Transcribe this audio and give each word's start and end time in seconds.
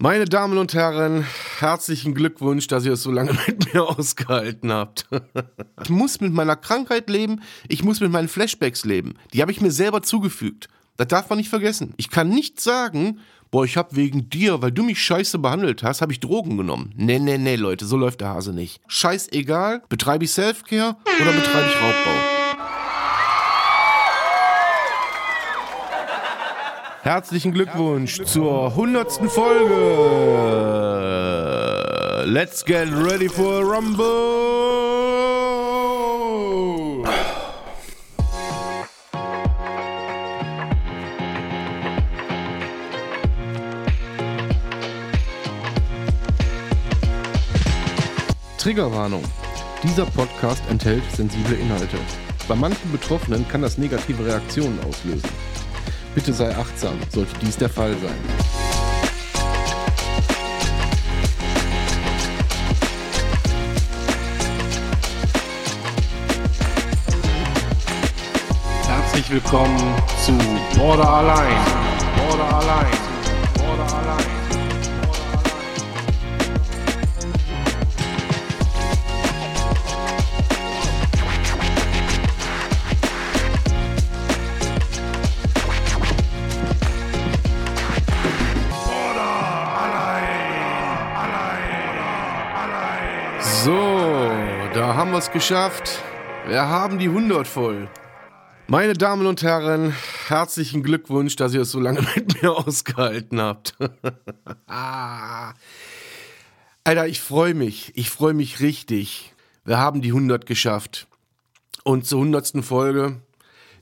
Meine 0.00 0.26
Damen 0.26 0.58
und 0.58 0.74
Herren, 0.74 1.26
herzlichen 1.58 2.14
Glückwunsch, 2.14 2.68
dass 2.68 2.86
ihr 2.86 2.92
es 2.92 3.02
so 3.02 3.10
lange 3.10 3.32
mit 3.48 3.74
mir 3.74 3.84
ausgehalten 3.84 4.70
habt. 4.70 5.08
ich 5.82 5.90
muss 5.90 6.20
mit 6.20 6.32
meiner 6.32 6.54
Krankheit 6.54 7.10
leben, 7.10 7.42
ich 7.66 7.82
muss 7.82 7.98
mit 7.98 8.12
meinen 8.12 8.28
Flashbacks 8.28 8.84
leben. 8.84 9.14
Die 9.34 9.42
habe 9.42 9.50
ich 9.50 9.60
mir 9.60 9.72
selber 9.72 10.02
zugefügt. 10.02 10.68
Das 10.98 11.08
darf 11.08 11.28
man 11.28 11.38
nicht 11.38 11.48
vergessen. 11.48 11.94
Ich 11.96 12.10
kann 12.10 12.28
nicht 12.28 12.60
sagen, 12.60 13.18
boah, 13.50 13.64
ich 13.64 13.76
habe 13.76 13.96
wegen 13.96 14.30
dir, 14.30 14.62
weil 14.62 14.70
du 14.70 14.84
mich 14.84 15.02
scheiße 15.02 15.40
behandelt 15.40 15.82
hast, 15.82 16.00
habe 16.00 16.12
ich 16.12 16.20
Drogen 16.20 16.56
genommen. 16.56 16.92
Nee, 16.96 17.18
nee, 17.18 17.36
nee, 17.36 17.56
Leute, 17.56 17.84
so 17.84 17.96
läuft 17.96 18.20
der 18.20 18.28
Hase 18.28 18.52
nicht. 18.52 18.80
Scheißegal, 18.86 19.82
betreibe 19.88 20.26
ich 20.26 20.30
Selfcare 20.30 20.96
oder 21.20 21.32
betreibe 21.32 21.66
ich 21.66 21.82
Raubbau. 21.82 22.37
Herzlichen 27.08 27.52
Glückwunsch 27.54 28.22
zur 28.24 28.74
hundertsten 28.76 29.30
Folge. 29.30 29.74
Let's 32.26 32.62
get 32.62 32.88
ready 32.92 33.30
for 33.30 33.62
a 33.62 33.62
Rumble. 33.62 34.06
Triggerwarnung. 48.58 49.24
Dieser 49.82 50.04
Podcast 50.04 50.62
enthält 50.68 51.02
sensible 51.16 51.56
Inhalte. 51.56 51.96
Bei 52.46 52.54
manchen 52.54 52.92
Betroffenen 52.92 53.48
kann 53.48 53.62
das 53.62 53.78
negative 53.78 54.26
Reaktionen 54.26 54.78
auslösen. 54.86 55.30
Bitte 56.18 56.32
sei 56.32 56.50
achtsam, 56.50 56.98
sollte 57.14 57.30
dies 57.40 57.56
der 57.56 57.68
Fall 57.68 57.94
sein. 58.02 58.18
Herzlich 68.88 69.30
willkommen 69.30 69.78
zu 70.26 70.32
Border 70.76 71.08
Allein. 71.08 71.56
Border 72.16 72.56
Allein. 72.56 73.07
Es 95.28 95.32
geschafft. 95.32 96.02
Wir 96.46 96.68
haben 96.68 96.98
die 96.98 97.08
100 97.08 97.46
voll. 97.46 97.88
Meine 98.66 98.92
Damen 98.94 99.26
und 99.26 99.42
Herren, 99.42 99.94
herzlichen 100.26 100.82
Glückwunsch, 100.82 101.36
dass 101.36 101.54
ihr 101.54 101.62
es 101.62 101.70
so 101.70 101.80
lange 101.80 102.02
mit 102.14 102.42
mir 102.42 102.52
ausgehalten 102.52 103.40
habt. 103.40 103.76
Alter, 106.84 107.06
ich 107.06 107.20
freue 107.20 107.54
mich. 107.54 107.92
Ich 107.94 108.10
freue 108.10 108.34
mich 108.34 108.60
richtig. 108.60 109.34
Wir 109.64 109.78
haben 109.78 110.02
die 110.02 110.10
100 110.10 110.46
geschafft. 110.46 111.08
Und 111.84 112.06
zur 112.06 112.20
100. 112.20 112.64
Folge 112.64 113.20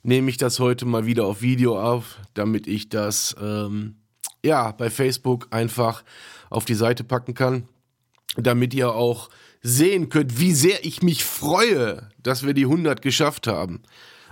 nehme 0.02 0.30
ich 0.30 0.36
das 0.36 0.58
heute 0.60 0.86
mal 0.86 1.06
wieder 1.06 1.26
auf 1.26 1.42
Video 1.42 1.80
auf, 1.80 2.18
damit 2.34 2.66
ich 2.66 2.88
das 2.88 3.36
ähm, 3.40 3.96
ja 4.44 4.72
bei 4.72 4.90
Facebook 4.90 5.48
einfach 5.50 6.04
auf 6.50 6.64
die 6.64 6.74
Seite 6.74 7.04
packen 7.04 7.34
kann, 7.34 7.68
damit 8.36 8.74
ihr 8.74 8.92
auch 8.92 9.28
sehen 9.66 10.08
könnt, 10.10 10.38
wie 10.38 10.52
sehr 10.52 10.84
ich 10.84 11.02
mich 11.02 11.24
freue, 11.24 12.08
dass 12.22 12.46
wir 12.46 12.54
die 12.54 12.66
100 12.66 13.02
geschafft 13.02 13.48
haben. 13.48 13.82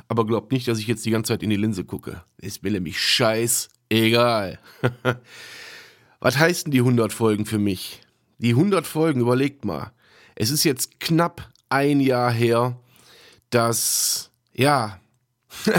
Aber 0.06 0.26
glaubt 0.26 0.52
nicht, 0.52 0.68
dass 0.68 0.78
ich 0.78 0.86
jetzt 0.86 1.04
die 1.04 1.10
ganze 1.10 1.32
Zeit 1.32 1.42
in 1.42 1.50
die 1.50 1.56
Linse 1.56 1.84
gucke. 1.84 2.22
Ist 2.38 2.62
mir 2.62 2.70
nämlich 2.70 3.00
scheiß 3.00 3.68
egal. 3.88 4.60
Was 6.20 6.38
heißen 6.38 6.70
die 6.70 6.78
100 6.78 7.12
Folgen 7.12 7.46
für 7.46 7.58
mich? 7.58 8.00
Die 8.38 8.50
100 8.50 8.86
Folgen, 8.86 9.20
überlegt 9.20 9.64
mal. 9.64 9.92
Es 10.36 10.50
ist 10.50 10.62
jetzt 10.62 11.00
knapp 11.00 11.50
ein 11.68 11.98
Jahr 11.98 12.30
her, 12.30 12.78
dass, 13.50 14.30
ja, 14.52 15.00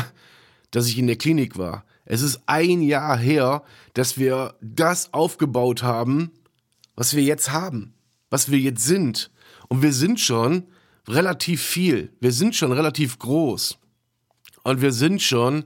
dass 0.71 0.87
ich 0.87 0.97
in 0.97 1.07
der 1.07 1.17
Klinik 1.17 1.57
war. 1.57 1.85
Es 2.03 2.21
ist 2.21 2.41
ein 2.45 2.81
Jahr 2.81 3.17
her, 3.17 3.63
dass 3.93 4.17
wir 4.17 4.55
das 4.59 5.13
aufgebaut 5.13 5.81
haben, 5.81 6.31
was 6.95 7.15
wir 7.15 7.23
jetzt 7.23 7.53
haben, 7.53 7.93
was 8.29 8.51
wir 8.51 8.59
jetzt 8.59 8.83
sind. 8.83 9.31
Und 9.67 9.81
wir 9.81 9.93
sind 9.93 10.19
schon 10.19 10.67
relativ 11.07 11.61
viel. 11.61 12.13
Wir 12.19 12.31
sind 12.31 12.55
schon 12.55 12.71
relativ 12.71 13.19
groß. 13.19 13.77
Und 14.63 14.81
wir 14.81 14.91
sind 14.91 15.21
schon 15.21 15.65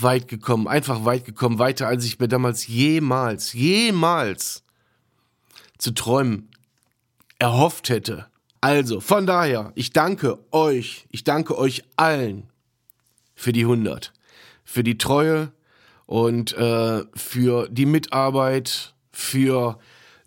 weit 0.00 0.28
gekommen, 0.28 0.68
einfach 0.68 1.04
weit 1.04 1.24
gekommen, 1.24 1.58
weiter 1.58 1.88
als 1.88 2.04
ich 2.04 2.18
mir 2.18 2.28
damals 2.28 2.66
jemals, 2.66 3.52
jemals 3.52 4.62
zu 5.78 5.92
träumen 5.92 6.48
erhofft 7.38 7.88
hätte. 7.88 8.26
Also, 8.60 9.00
von 9.00 9.26
daher, 9.26 9.72
ich 9.74 9.92
danke 9.92 10.38
euch, 10.50 11.06
ich 11.10 11.24
danke 11.24 11.58
euch 11.58 11.84
allen 11.96 12.48
für 13.34 13.52
die 13.52 13.62
100, 13.62 14.12
für 14.64 14.82
die 14.82 14.98
Treue 14.98 15.52
und 16.06 16.54
äh, 16.54 17.04
für 17.14 17.68
die 17.68 17.86
Mitarbeit, 17.86 18.94
für 19.12 19.78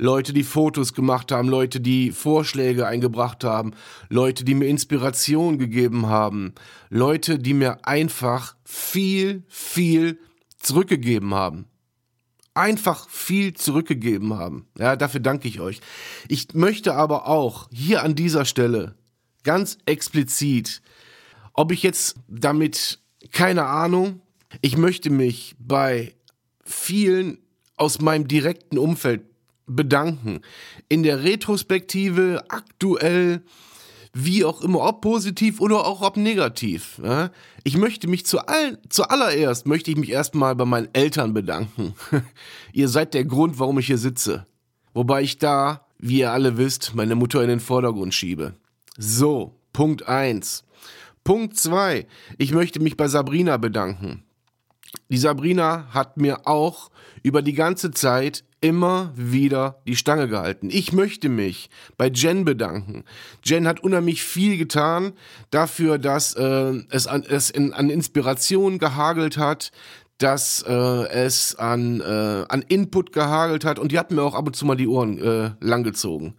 Leute, 0.02 0.32
die 0.32 0.44
Fotos 0.44 0.94
gemacht 0.94 1.32
haben, 1.32 1.50
Leute, 1.50 1.82
die 1.82 2.12
Vorschläge 2.12 2.88
eingebracht 2.88 3.44
haben, 3.44 3.74
Leute, 4.08 4.46
die 4.46 4.56
mir 4.56 4.68
Inspiration 4.68 5.58
gegeben 5.60 6.08
haben, 6.08 6.54
Leute, 6.90 7.38
die 7.38 7.54
mir 7.54 7.86
einfach 7.86 8.56
viel, 8.64 9.44
viel 9.50 10.18
zurückgegeben 10.58 11.36
haben. 11.36 11.66
Einfach 12.54 13.10
viel 13.10 13.54
zurückgegeben 13.54 14.36
haben. 14.36 14.68
Ja, 14.78 14.96
dafür 14.96 15.20
danke 15.20 15.50
ich 15.50 15.60
euch. 15.60 15.82
Ich 16.30 16.54
möchte 16.54 16.96
aber 16.96 17.28
auch 17.28 17.68
hier 17.72 18.02
an 18.02 18.16
dieser 18.16 18.46
Stelle 18.46 18.96
ganz 19.44 19.78
explizit, 19.86 20.82
ob 21.54 21.74
ich 21.74 21.84
jetzt 21.84 22.16
damit, 22.30 23.00
keine 23.32 23.66
Ahnung, 23.66 24.22
ich 24.62 24.78
möchte 24.78 25.10
mich 25.10 25.56
bei 25.60 26.16
vielen 26.64 27.40
aus 27.76 28.02
meinem 28.02 28.28
direkten 28.28 28.78
Umfeld 28.78 29.29
bedanken. 29.70 30.42
In 30.90 31.04
der 31.04 31.24
Retrospektive, 31.24 32.44
aktuell, 32.50 33.44
wie 34.14 34.44
auch 34.44 34.62
immer, 34.62 34.82
ob 34.82 35.02
positiv 35.02 35.62
oder 35.62 35.86
auch 35.86 36.02
ob 36.02 36.18
negativ. 36.18 37.00
Ja? 37.04 37.30
Ich 37.64 37.78
möchte 37.78 38.08
mich 38.08 38.26
zu 38.26 38.40
all, 38.40 38.80
zuallererst, 38.90 39.68
möchte 39.68 39.92
ich 39.92 39.98
mich 39.98 40.10
erstmal 40.10 40.56
bei 40.56 40.66
meinen 40.66 40.90
Eltern 40.94 41.34
bedanken. 41.34 41.94
ihr 42.74 42.88
seid 42.88 43.14
der 43.14 43.26
Grund, 43.26 43.60
warum 43.60 43.80
ich 43.80 43.88
hier 43.88 43.98
sitze. 43.98 44.46
Wobei 44.94 45.22
ich 45.22 45.38
da, 45.38 45.86
wie 46.00 46.20
ihr 46.20 46.32
alle 46.32 46.58
wisst, 46.58 46.96
meine 46.96 47.16
Mutter 47.16 47.42
in 47.42 47.50
den 47.50 47.60
Vordergrund 47.60 48.14
schiebe. 48.14 48.56
So, 48.98 49.56
Punkt 49.74 50.08
eins. 50.08 50.64
Punkt 51.24 51.58
zwei. 51.58 52.08
Ich 52.38 52.52
möchte 52.52 52.80
mich 52.80 52.98
bei 52.98 53.08
Sabrina 53.08 53.58
bedanken. 53.58 54.24
Die 55.10 55.18
Sabrina 55.18 55.88
hat 55.92 56.18
mir 56.18 56.48
auch 56.48 56.90
über 57.24 57.42
die 57.42 57.54
ganze 57.54 57.92
Zeit 57.92 58.44
immer 58.62 59.12
wieder 59.16 59.82
die 59.88 59.96
Stange 59.96 60.28
gehalten. 60.28 60.70
Ich 60.72 60.92
möchte 60.92 61.30
mich 61.30 61.70
bei 61.98 62.08
Jen 62.08 62.46
bedanken. 62.46 63.06
Jen 63.44 63.68
hat 63.68 63.82
unheimlich 63.82 64.24
viel 64.24 64.58
getan 64.58 65.14
dafür, 65.50 65.98
dass 65.98 66.34
äh, 66.36 66.74
es, 66.90 67.08
an, 67.08 67.24
es 67.28 67.50
in, 67.50 67.74
an 67.74 67.90
Inspiration 67.90 68.78
gehagelt 68.78 69.38
hat, 69.38 69.72
dass 70.18 70.64
äh, 70.68 70.74
es 70.74 71.56
an, 71.56 72.02
äh, 72.02 72.46
an 72.50 72.62
Input 72.68 73.14
gehagelt 73.14 73.64
hat 73.64 73.80
und 73.80 73.92
die 73.92 74.00
hat 74.00 74.12
mir 74.12 74.22
auch 74.22 74.36
ab 74.36 74.48
und 74.48 74.56
zu 74.56 74.66
mal 74.66 74.76
die 74.76 74.88
Ohren 74.88 75.18
äh, 75.18 75.52
langgezogen. 75.62 76.36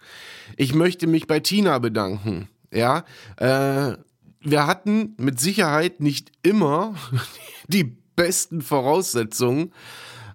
Ich 0.56 0.74
möchte 0.74 1.06
mich 1.06 1.26
bei 1.26 1.40
Tina 1.40 1.78
bedanken. 1.78 2.48
Ja, 2.70 3.04
äh, 3.36 3.94
wir 4.42 4.66
hatten 4.66 5.14
mit 5.18 5.40
Sicherheit 5.40 6.00
nicht 6.00 6.30
immer 6.42 6.94
die 7.68 7.99
besten 8.22 8.60
Voraussetzungen, 8.62 9.72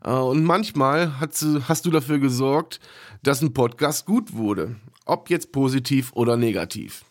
äh, 0.05 0.11
und 0.11 0.43
manchmal 0.43 1.19
hast 1.19 1.85
du 1.85 1.91
dafür 1.91 2.19
gesorgt, 2.19 2.79
dass 3.23 3.41
ein 3.41 3.53
Podcast 3.53 4.05
gut 4.05 4.33
wurde. 4.33 4.75
Ob 5.05 5.29
jetzt 5.29 5.51
positiv 5.51 6.11
oder 6.13 6.37
negativ. 6.37 7.05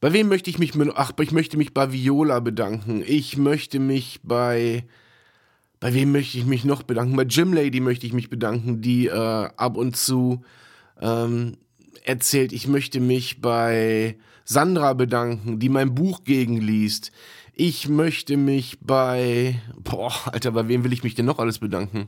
Bei 0.00 0.12
wem 0.12 0.28
möchte 0.28 0.50
ich 0.50 0.58
mich, 0.58 0.72
ach, 0.94 1.12
ich 1.20 1.32
möchte 1.32 1.56
mich 1.56 1.74
bei 1.74 1.92
Viola 1.92 2.40
bedanken. 2.40 3.02
Ich 3.06 3.36
möchte 3.36 3.78
mich 3.78 4.20
bei, 4.22 4.86
bei 5.80 5.92
wem 5.94 6.12
möchte 6.12 6.38
ich 6.38 6.46
mich 6.46 6.64
noch 6.64 6.82
bedanken? 6.82 7.16
Bei 7.16 7.24
Jim 7.24 7.52
Lady 7.52 7.80
möchte 7.80 8.06
ich 8.06 8.12
mich 8.12 8.30
bedanken, 8.30 8.80
die 8.80 9.06
äh, 9.06 9.12
ab 9.12 9.76
und 9.76 9.96
zu 9.96 10.44
ähm, 11.00 11.56
erzählt. 12.04 12.52
Ich 12.52 12.68
möchte 12.68 13.00
mich 13.00 13.40
bei 13.40 14.18
Sandra 14.44 14.92
bedanken, 14.92 15.58
die 15.58 15.68
mein 15.68 15.94
Buch 15.94 16.24
gegenliest. 16.24 17.12
Ich 17.60 17.88
möchte 17.88 18.36
mich 18.36 18.78
bei. 18.80 19.60
Boah, 19.76 20.12
Alter, 20.26 20.52
bei 20.52 20.68
wem 20.68 20.84
will 20.84 20.92
ich 20.92 21.02
mich 21.02 21.16
denn 21.16 21.26
noch 21.26 21.40
alles 21.40 21.58
bedanken? 21.58 22.06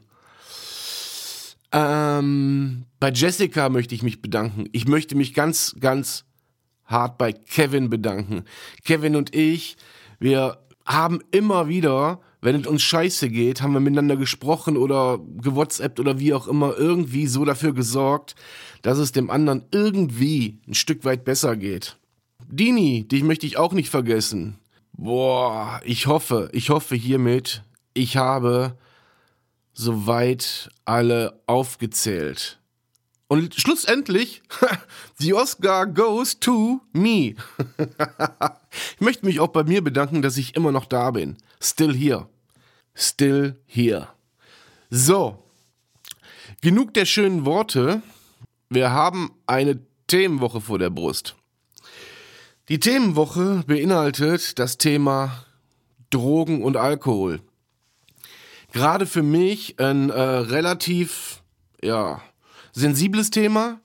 Ähm, 1.72 2.84
bei 3.00 3.10
Jessica 3.10 3.68
möchte 3.68 3.96
ich 3.96 4.04
mich 4.04 4.22
bedanken. 4.22 4.66
Ich 4.70 4.86
möchte 4.86 5.16
mich 5.16 5.34
ganz, 5.34 5.74
ganz 5.80 6.24
hart 6.84 7.18
bei 7.18 7.32
Kevin 7.32 7.90
bedanken. 7.90 8.44
Kevin 8.84 9.16
und 9.16 9.34
ich, 9.34 9.76
wir 10.20 10.58
haben 10.86 11.18
immer 11.32 11.66
wieder, 11.66 12.20
wenn 12.40 12.54
es 12.54 12.68
uns 12.68 12.82
scheiße 12.82 13.28
geht, 13.28 13.60
haben 13.60 13.72
wir 13.72 13.80
miteinander 13.80 14.16
gesprochen 14.16 14.76
oder 14.76 15.18
gewhatsappt 15.18 15.98
oder 15.98 16.20
wie 16.20 16.32
auch 16.32 16.46
immer, 16.46 16.78
irgendwie 16.78 17.26
so 17.26 17.44
dafür 17.44 17.74
gesorgt, 17.74 18.36
dass 18.82 18.98
es 18.98 19.10
dem 19.10 19.30
anderen 19.30 19.64
irgendwie 19.72 20.60
ein 20.68 20.74
Stück 20.74 21.04
weit 21.04 21.24
besser 21.24 21.56
geht. 21.56 21.96
Dini, 22.46 23.08
dich 23.08 23.24
möchte 23.24 23.46
ich 23.46 23.56
auch 23.56 23.72
nicht 23.72 23.90
vergessen. 23.90 24.59
Boah, 25.02 25.80
ich 25.82 26.08
hoffe, 26.08 26.50
ich 26.52 26.68
hoffe 26.68 26.94
hiermit, 26.94 27.62
ich 27.94 28.18
habe 28.18 28.76
soweit 29.72 30.68
alle 30.84 31.40
aufgezählt. 31.46 32.60
Und 33.26 33.54
schlussendlich, 33.54 34.42
the 35.18 35.32
Oscar 35.32 35.86
goes 35.86 36.38
to 36.38 36.82
me. 36.92 37.34
ich 38.94 39.00
möchte 39.00 39.24
mich 39.24 39.40
auch 39.40 39.48
bei 39.48 39.64
mir 39.64 39.82
bedanken, 39.82 40.20
dass 40.20 40.36
ich 40.36 40.54
immer 40.54 40.70
noch 40.70 40.84
da 40.84 41.12
bin. 41.12 41.38
Still 41.62 41.96
here. 41.96 42.28
Still 42.94 43.58
here. 43.64 44.08
So. 44.90 45.42
Genug 46.60 46.92
der 46.92 47.06
schönen 47.06 47.46
Worte. 47.46 48.02
Wir 48.68 48.90
haben 48.90 49.30
eine 49.46 49.80
Themenwoche 50.08 50.60
vor 50.60 50.78
der 50.78 50.90
Brust. 50.90 51.36
Die 52.70 52.78
Themenwoche 52.78 53.64
beinhaltet 53.66 54.60
das 54.60 54.78
Thema 54.78 55.44
Drogen 56.10 56.62
und 56.62 56.76
Alkohol. 56.76 57.40
Gerade 58.70 59.06
für 59.06 59.24
mich 59.24 59.80
ein 59.80 60.10
äh, 60.10 60.20
relativ, 60.20 61.42
ja, 61.82 62.22
sensibles 62.70 63.30
Thema, 63.30 63.80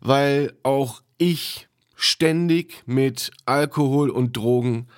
weil 0.00 0.54
auch 0.64 1.02
ich 1.18 1.68
ständig 1.94 2.82
mit 2.84 3.30
Alkohol 3.44 4.10
und 4.10 4.36
Drogen 4.36 4.88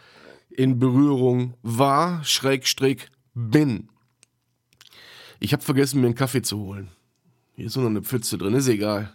in 0.49 0.79
Berührung 0.79 1.53
war, 1.61 2.25
schrägstrich 2.25 3.11
bin. 3.35 3.91
Ich 5.39 5.53
habe 5.53 5.63
vergessen, 5.63 6.01
mir 6.01 6.07
einen 6.07 6.15
Kaffee 6.15 6.41
zu 6.41 6.61
holen. 6.61 6.89
Hier 7.57 7.67
ist 7.67 7.77
nur 7.77 7.85
noch 7.85 7.91
eine 7.91 8.03
Pfütze 8.03 8.39
drin, 8.39 8.55
ist 8.55 8.69
egal. 8.69 9.13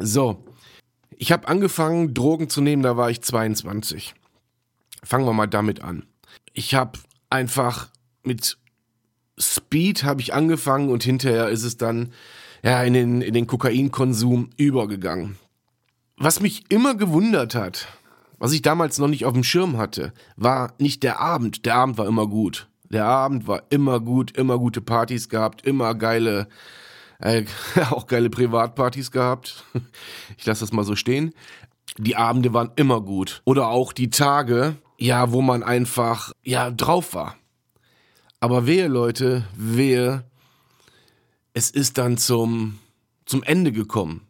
So, 0.00 0.44
ich 1.18 1.32
habe 1.32 1.48
angefangen, 1.48 2.14
Drogen 2.14 2.48
zu 2.48 2.60
nehmen, 2.60 2.82
da 2.82 2.96
war 2.96 3.10
ich 3.10 3.22
22. 3.22 4.14
Fangen 5.02 5.26
wir 5.26 5.32
mal 5.32 5.46
damit 5.46 5.82
an. 5.82 6.06
Ich 6.52 6.74
habe 6.74 6.98
einfach 7.30 7.88
mit 8.22 8.58
Speed 9.38 10.04
habe 10.04 10.20
ich 10.20 10.32
angefangen 10.32 10.90
und 10.90 11.02
hinterher 11.02 11.48
ist 11.48 11.64
es 11.64 11.76
dann 11.76 12.12
ja, 12.62 12.82
in 12.82 12.94
den, 12.94 13.20
in 13.20 13.34
den 13.34 13.46
Kokainkonsum 13.46 14.50
übergegangen. 14.56 15.36
Was 16.16 16.40
mich 16.40 16.64
immer 16.70 16.94
gewundert 16.94 17.54
hat, 17.54 17.88
was 18.38 18.52
ich 18.52 18.62
damals 18.62 18.98
noch 18.98 19.08
nicht 19.08 19.24
auf 19.24 19.32
dem 19.32 19.44
Schirm 19.44 19.76
hatte, 19.76 20.12
war 20.36 20.72
nicht 20.78 21.02
der 21.02 21.20
Abend. 21.20 21.66
Der 21.66 21.74
Abend 21.74 21.98
war 21.98 22.06
immer 22.06 22.26
gut. 22.26 22.68
Der 22.88 23.04
Abend 23.04 23.48
war 23.48 23.64
immer 23.70 24.00
gut, 24.00 24.36
immer 24.36 24.58
gute 24.58 24.80
Partys 24.80 25.28
gehabt, 25.28 25.66
immer 25.66 25.94
geile, 25.94 26.48
äh, 27.18 27.44
auch 27.90 28.06
geile 28.06 28.30
Privatpartys 28.30 29.10
gehabt. 29.10 29.64
Ich 30.36 30.46
lasse 30.46 30.60
das 30.60 30.72
mal 30.72 30.84
so 30.84 30.96
stehen. 30.96 31.32
Die 31.98 32.16
Abende 32.16 32.52
waren 32.52 32.72
immer 32.76 33.00
gut. 33.00 33.40
Oder 33.44 33.68
auch 33.68 33.92
die 33.92 34.10
Tage, 34.10 34.76
ja, 34.98 35.32
wo 35.32 35.42
man 35.42 35.62
einfach, 35.62 36.32
ja, 36.42 36.70
drauf 36.70 37.14
war. 37.14 37.36
Aber 38.40 38.66
wehe, 38.66 38.88
Leute, 38.88 39.46
wehe, 39.56 40.24
es 41.52 41.70
ist 41.70 41.98
dann 41.98 42.18
zum, 42.18 42.78
zum 43.24 43.42
Ende 43.42 43.72
gekommen. 43.72 44.26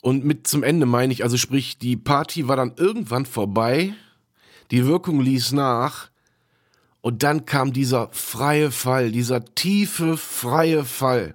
Und 0.00 0.24
mit 0.24 0.46
zum 0.46 0.62
Ende 0.62 0.86
meine 0.86 1.12
ich, 1.12 1.24
also 1.24 1.36
sprich, 1.36 1.78
die 1.78 1.96
Party 1.96 2.46
war 2.46 2.56
dann 2.56 2.74
irgendwann 2.76 3.26
vorbei, 3.26 3.94
die 4.70 4.86
Wirkung 4.86 5.20
ließ 5.20 5.52
nach 5.52 6.10
und 7.04 7.22
dann 7.22 7.44
kam 7.44 7.74
dieser 7.74 8.08
freie 8.12 8.70
Fall, 8.70 9.12
dieser 9.12 9.44
tiefe, 9.44 10.16
freie 10.16 10.86
Fall. 10.86 11.34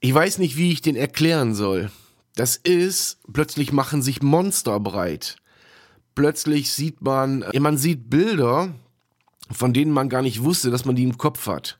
Ich 0.00 0.12
weiß 0.12 0.36
nicht, 0.36 0.58
wie 0.58 0.72
ich 0.72 0.82
den 0.82 0.94
erklären 0.94 1.54
soll. 1.54 1.90
Das 2.36 2.56
ist, 2.56 3.16
plötzlich 3.32 3.72
machen 3.72 4.02
sich 4.02 4.20
Monster 4.20 4.78
breit. 4.80 5.36
Plötzlich 6.14 6.70
sieht 6.70 7.00
man, 7.00 7.46
man 7.58 7.78
sieht 7.78 8.10
Bilder, 8.10 8.74
von 9.50 9.72
denen 9.72 9.90
man 9.90 10.10
gar 10.10 10.20
nicht 10.20 10.42
wusste, 10.42 10.70
dass 10.70 10.84
man 10.84 10.96
die 10.96 11.04
im 11.04 11.16
Kopf 11.16 11.46
hat. 11.46 11.78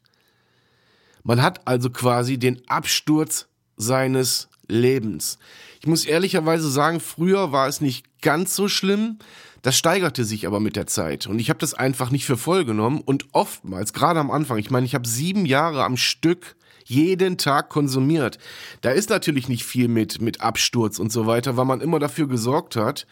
Man 1.25 1.43
hat 1.43 1.69
also 1.69 1.91
quasi 1.91 2.39
den 2.39 2.67
Absturz 2.71 3.49
seines 3.77 4.49
Lebens. 4.69 5.38
Ich 5.81 5.87
muss 5.87 6.05
ehrlicherweise 6.05 6.70
sagen, 6.70 7.00
früher 7.00 7.52
war 7.52 7.69
es 7.69 7.81
nicht 7.81 8.05
ganz 8.22 8.56
so 8.56 8.69
schlimm. 8.69 9.19
Das 9.62 9.76
steigerte 9.76 10.25
sich 10.25 10.46
aber 10.46 10.61
mit 10.61 10.76
der 10.76 10.87
Zeit. 10.87 11.26
Und 11.26 11.38
ich 11.38 11.49
habe 11.49 11.58
das 11.58 11.75
einfach 11.75 12.11
nicht 12.11 12.26
für 12.26 12.37
voll 12.37 12.64
genommen. 12.64 13.00
Und 13.00 13.26
oftmals, 13.32 13.93
gerade 13.93 14.20
am 14.20 14.31
Anfang, 14.31 14.58
ich 14.58 14.70
meine, 14.70 14.87
ich 14.87 14.94
habe 14.94 15.08
sieben 15.08 15.46
Jahre 15.46 15.84
am 15.84 15.96
Stück 15.96 16.56
jeden 16.84 17.38
Tag 17.38 17.70
konsumiert. 17.70 18.38
Da 18.82 18.90
ist 18.90 19.11
natürlich 19.11 19.49
nicht 19.49 19.64
viel 19.64 19.88
mit, 19.88 20.20
mit 20.20 20.40
Absturz 20.40 20.99
und 20.99 21.10
so 21.10 21.26
weiter, 21.26 21.56
weil 21.56 21.64
man 21.64 21.81
immer 21.81 21.99
dafür 21.99 22.28
gesorgt 22.28 22.76
hat, 22.76 23.06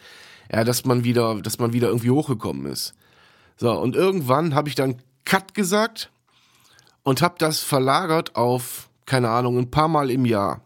ja, 0.51 0.63
dass 0.63 0.85
man 0.85 1.03
wieder, 1.03 1.41
dass 1.41 1.57
man 1.57 1.73
wieder 1.73 1.87
irgendwie 1.87 2.11
hochgekommen 2.11 2.67
ist. 2.67 2.93
So, 3.57 3.71
und 3.71 3.95
irgendwann 3.95 4.55
habe 4.55 4.69
ich 4.69 4.75
dann 4.75 5.01
Cut 5.25 5.53
gesagt 5.53 6.11
und 7.03 7.21
habe 7.21 7.35
das 7.37 7.61
verlagert 7.61 8.35
auf, 8.35 8.89
keine 9.05 9.29
Ahnung, 9.29 9.57
ein 9.57 9.71
paar 9.71 9.87
Mal 9.87 10.11
im 10.11 10.25
Jahr. 10.25 10.61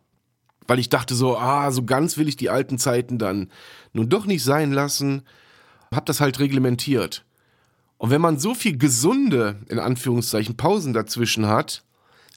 Weil 0.67 0.79
ich 0.79 0.89
dachte 0.89 1.15
so, 1.15 1.37
ah, 1.37 1.71
so 1.71 1.83
ganz 1.83 2.17
will 2.17 2.27
ich 2.27 2.37
die 2.37 2.49
alten 2.49 2.77
Zeiten 2.77 3.17
dann 3.17 3.49
nun 3.93 4.09
doch 4.09 4.25
nicht 4.25 4.43
sein 4.43 4.71
lassen. 4.71 5.23
Hab 5.93 6.05
das 6.05 6.19
halt 6.19 6.39
reglementiert. 6.39 7.25
Und 7.97 8.11
wenn 8.11 8.21
man 8.21 8.37
so 8.37 8.53
viel 8.53 8.77
gesunde, 8.77 9.61
in 9.69 9.79
Anführungszeichen, 9.79 10.57
Pausen 10.57 10.93
dazwischen 10.93 11.47
hat, 11.47 11.83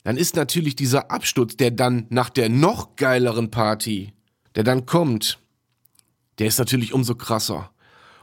dann 0.05 0.17
ist 0.17 0.37
natürlich 0.37 0.77
dieser 0.77 1.11
Absturz, 1.11 1.57
der 1.57 1.71
dann 1.71 2.07
nach 2.09 2.31
der 2.31 2.49
noch 2.49 2.97
geileren 2.97 3.51
Party, 3.51 4.15
der 4.55 4.65
dann 4.65 4.87
kommt, 4.87 5.39
der 6.39 6.47
ist 6.47 6.59
natürlich 6.59 6.95
umso 6.95 7.15
krasser. 7.15 7.71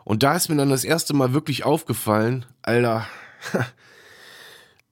Und 0.04 0.24
da 0.24 0.36
ist 0.36 0.50
mir 0.50 0.56
dann 0.56 0.70
das 0.70 0.84
erste 0.84 1.14
Mal 1.14 1.34
wirklich 1.34 1.66
aufgefallen, 1.66 2.46
Alter, 2.64 3.06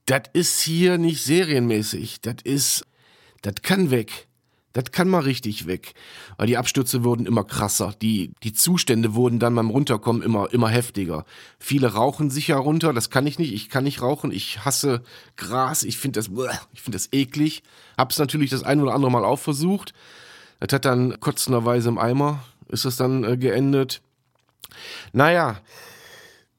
das 0.06 0.22
ist 0.32 0.60
hier 0.60 0.98
nicht 0.98 1.24
serienmäßig. 1.24 2.20
Das 2.20 2.36
ist, 2.44 2.86
das 3.42 3.54
kann 3.62 3.90
weg. 3.90 4.28
Das 4.76 4.92
kann 4.92 5.08
mal 5.08 5.20
richtig 5.20 5.66
weg. 5.66 5.94
Weil 6.36 6.48
die 6.48 6.58
Abstürze 6.58 7.02
wurden 7.02 7.24
immer 7.24 7.44
krasser. 7.44 7.94
Die, 8.02 8.32
die 8.42 8.52
Zustände 8.52 9.14
wurden 9.14 9.38
dann 9.38 9.54
beim 9.54 9.70
Runterkommen 9.70 10.20
immer, 10.20 10.52
immer 10.52 10.68
heftiger. 10.68 11.24
Viele 11.58 11.94
rauchen 11.94 12.28
sich 12.28 12.48
ja 12.48 12.58
runter. 12.58 12.92
Das 12.92 13.08
kann 13.08 13.26
ich 13.26 13.38
nicht. 13.38 13.54
Ich 13.54 13.70
kann 13.70 13.84
nicht 13.84 14.02
rauchen. 14.02 14.32
Ich 14.32 14.66
hasse 14.66 15.02
Gras. 15.38 15.82
Ich 15.82 15.96
finde 15.96 16.20
das, 16.20 16.28
ich 16.74 16.82
finde 16.82 16.98
das 16.98 17.08
eklig. 17.12 17.62
Hab's 17.96 18.18
natürlich 18.18 18.50
das 18.50 18.64
ein 18.64 18.82
oder 18.82 18.92
andere 18.92 19.10
Mal 19.10 19.24
auch 19.24 19.38
versucht. 19.38 19.94
Das 20.60 20.74
hat 20.74 20.84
dann 20.84 21.20
kotzenderweise 21.20 21.88
im 21.88 21.96
Eimer, 21.96 22.44
ist 22.68 22.84
das 22.84 22.96
dann 22.96 23.24
äh, 23.24 23.38
geendet. 23.38 24.02
Naja, 25.14 25.58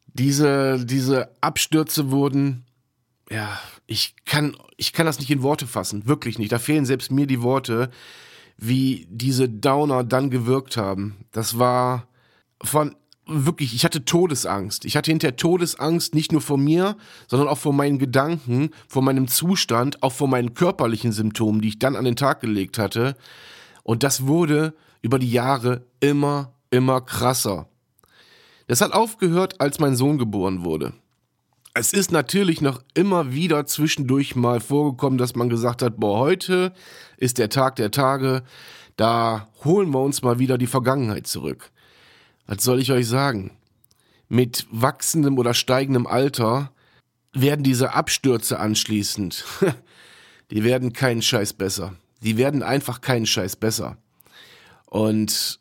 diese, 0.07 0.83
diese 0.83 1.29
Abstürze 1.41 2.09
wurden 2.09 2.65
ja, 3.29 3.59
ich 3.87 4.15
kann, 4.25 4.55
ich 4.75 4.93
kann 4.93 5.05
das 5.05 5.19
nicht 5.19 5.31
in 5.31 5.41
Worte 5.41 5.65
fassen, 5.65 6.05
wirklich 6.05 6.37
nicht. 6.37 6.51
Da 6.51 6.59
fehlen 6.59 6.85
selbst 6.85 7.09
mir 7.09 7.25
die 7.25 7.41
Worte, 7.41 7.89
wie 8.57 9.07
diese 9.09 9.47
Downer 9.49 10.03
dann 10.03 10.29
gewirkt 10.29 10.77
haben. 10.77 11.25
Das 11.31 11.57
war 11.57 12.07
von 12.61 12.95
wirklich, 13.25 13.73
ich 13.73 13.85
hatte 13.85 14.05
Todesangst. 14.05 14.85
Ich 14.85 14.95
hatte 14.95 15.11
hinterher 15.11 15.35
Todesangst 15.35 16.15
nicht 16.15 16.31
nur 16.31 16.41
vor 16.41 16.57
mir, 16.57 16.97
sondern 17.27 17.47
auch 17.47 17.57
vor 17.57 17.73
meinen 17.73 17.99
Gedanken, 17.99 18.69
vor 18.87 19.01
meinem 19.01 19.27
Zustand, 19.27 20.01
auch 20.03 20.13
vor 20.13 20.27
meinen 20.27 20.53
körperlichen 20.53 21.11
Symptomen, 21.11 21.61
die 21.61 21.69
ich 21.69 21.79
dann 21.79 21.95
an 21.95 22.05
den 22.05 22.15
Tag 22.15 22.41
gelegt 22.41 22.77
hatte. 22.77 23.15
Und 23.83 24.03
das 24.03 24.27
wurde 24.27 24.73
über 25.01 25.19
die 25.19 25.31
Jahre 25.31 25.85
immer, 25.99 26.53
immer 26.71 27.01
krasser. 27.01 27.67
Das 28.67 28.81
hat 28.81 28.93
aufgehört, 28.93 29.61
als 29.61 29.79
mein 29.79 29.95
Sohn 29.95 30.17
geboren 30.17 30.65
wurde. 30.65 30.93
Es 31.79 31.93
ist 31.93 32.11
natürlich 32.11 32.59
noch 32.59 32.81
immer 32.95 33.33
wieder 33.33 33.67
zwischendurch 33.67 34.35
mal 34.35 34.59
vorgekommen, 34.59 35.19
dass 35.19 35.35
man 35.35 35.47
gesagt 35.47 35.83
hat, 35.83 35.99
boah, 35.99 36.17
heute 36.17 36.73
ist 37.17 37.37
der 37.37 37.49
Tag 37.49 37.75
der 37.75 37.91
Tage, 37.91 38.41
da 38.95 39.47
holen 39.63 39.91
wir 39.91 39.99
uns 39.99 40.23
mal 40.23 40.39
wieder 40.39 40.57
die 40.57 40.65
Vergangenheit 40.65 41.27
zurück. 41.27 41.69
Was 42.47 42.63
soll 42.63 42.79
ich 42.79 42.91
euch 42.91 43.07
sagen? 43.07 43.51
Mit 44.27 44.65
wachsendem 44.71 45.37
oder 45.37 45.53
steigendem 45.53 46.07
Alter 46.07 46.71
werden 47.31 47.61
diese 47.61 47.93
Abstürze 47.93 48.59
anschließend, 48.59 49.45
die 50.49 50.63
werden 50.63 50.93
keinen 50.93 51.21
Scheiß 51.21 51.53
besser. 51.53 51.93
Die 52.23 52.37
werden 52.37 52.63
einfach 52.63 53.01
keinen 53.01 53.27
Scheiß 53.27 53.55
besser. 53.55 53.97
Und 54.87 55.59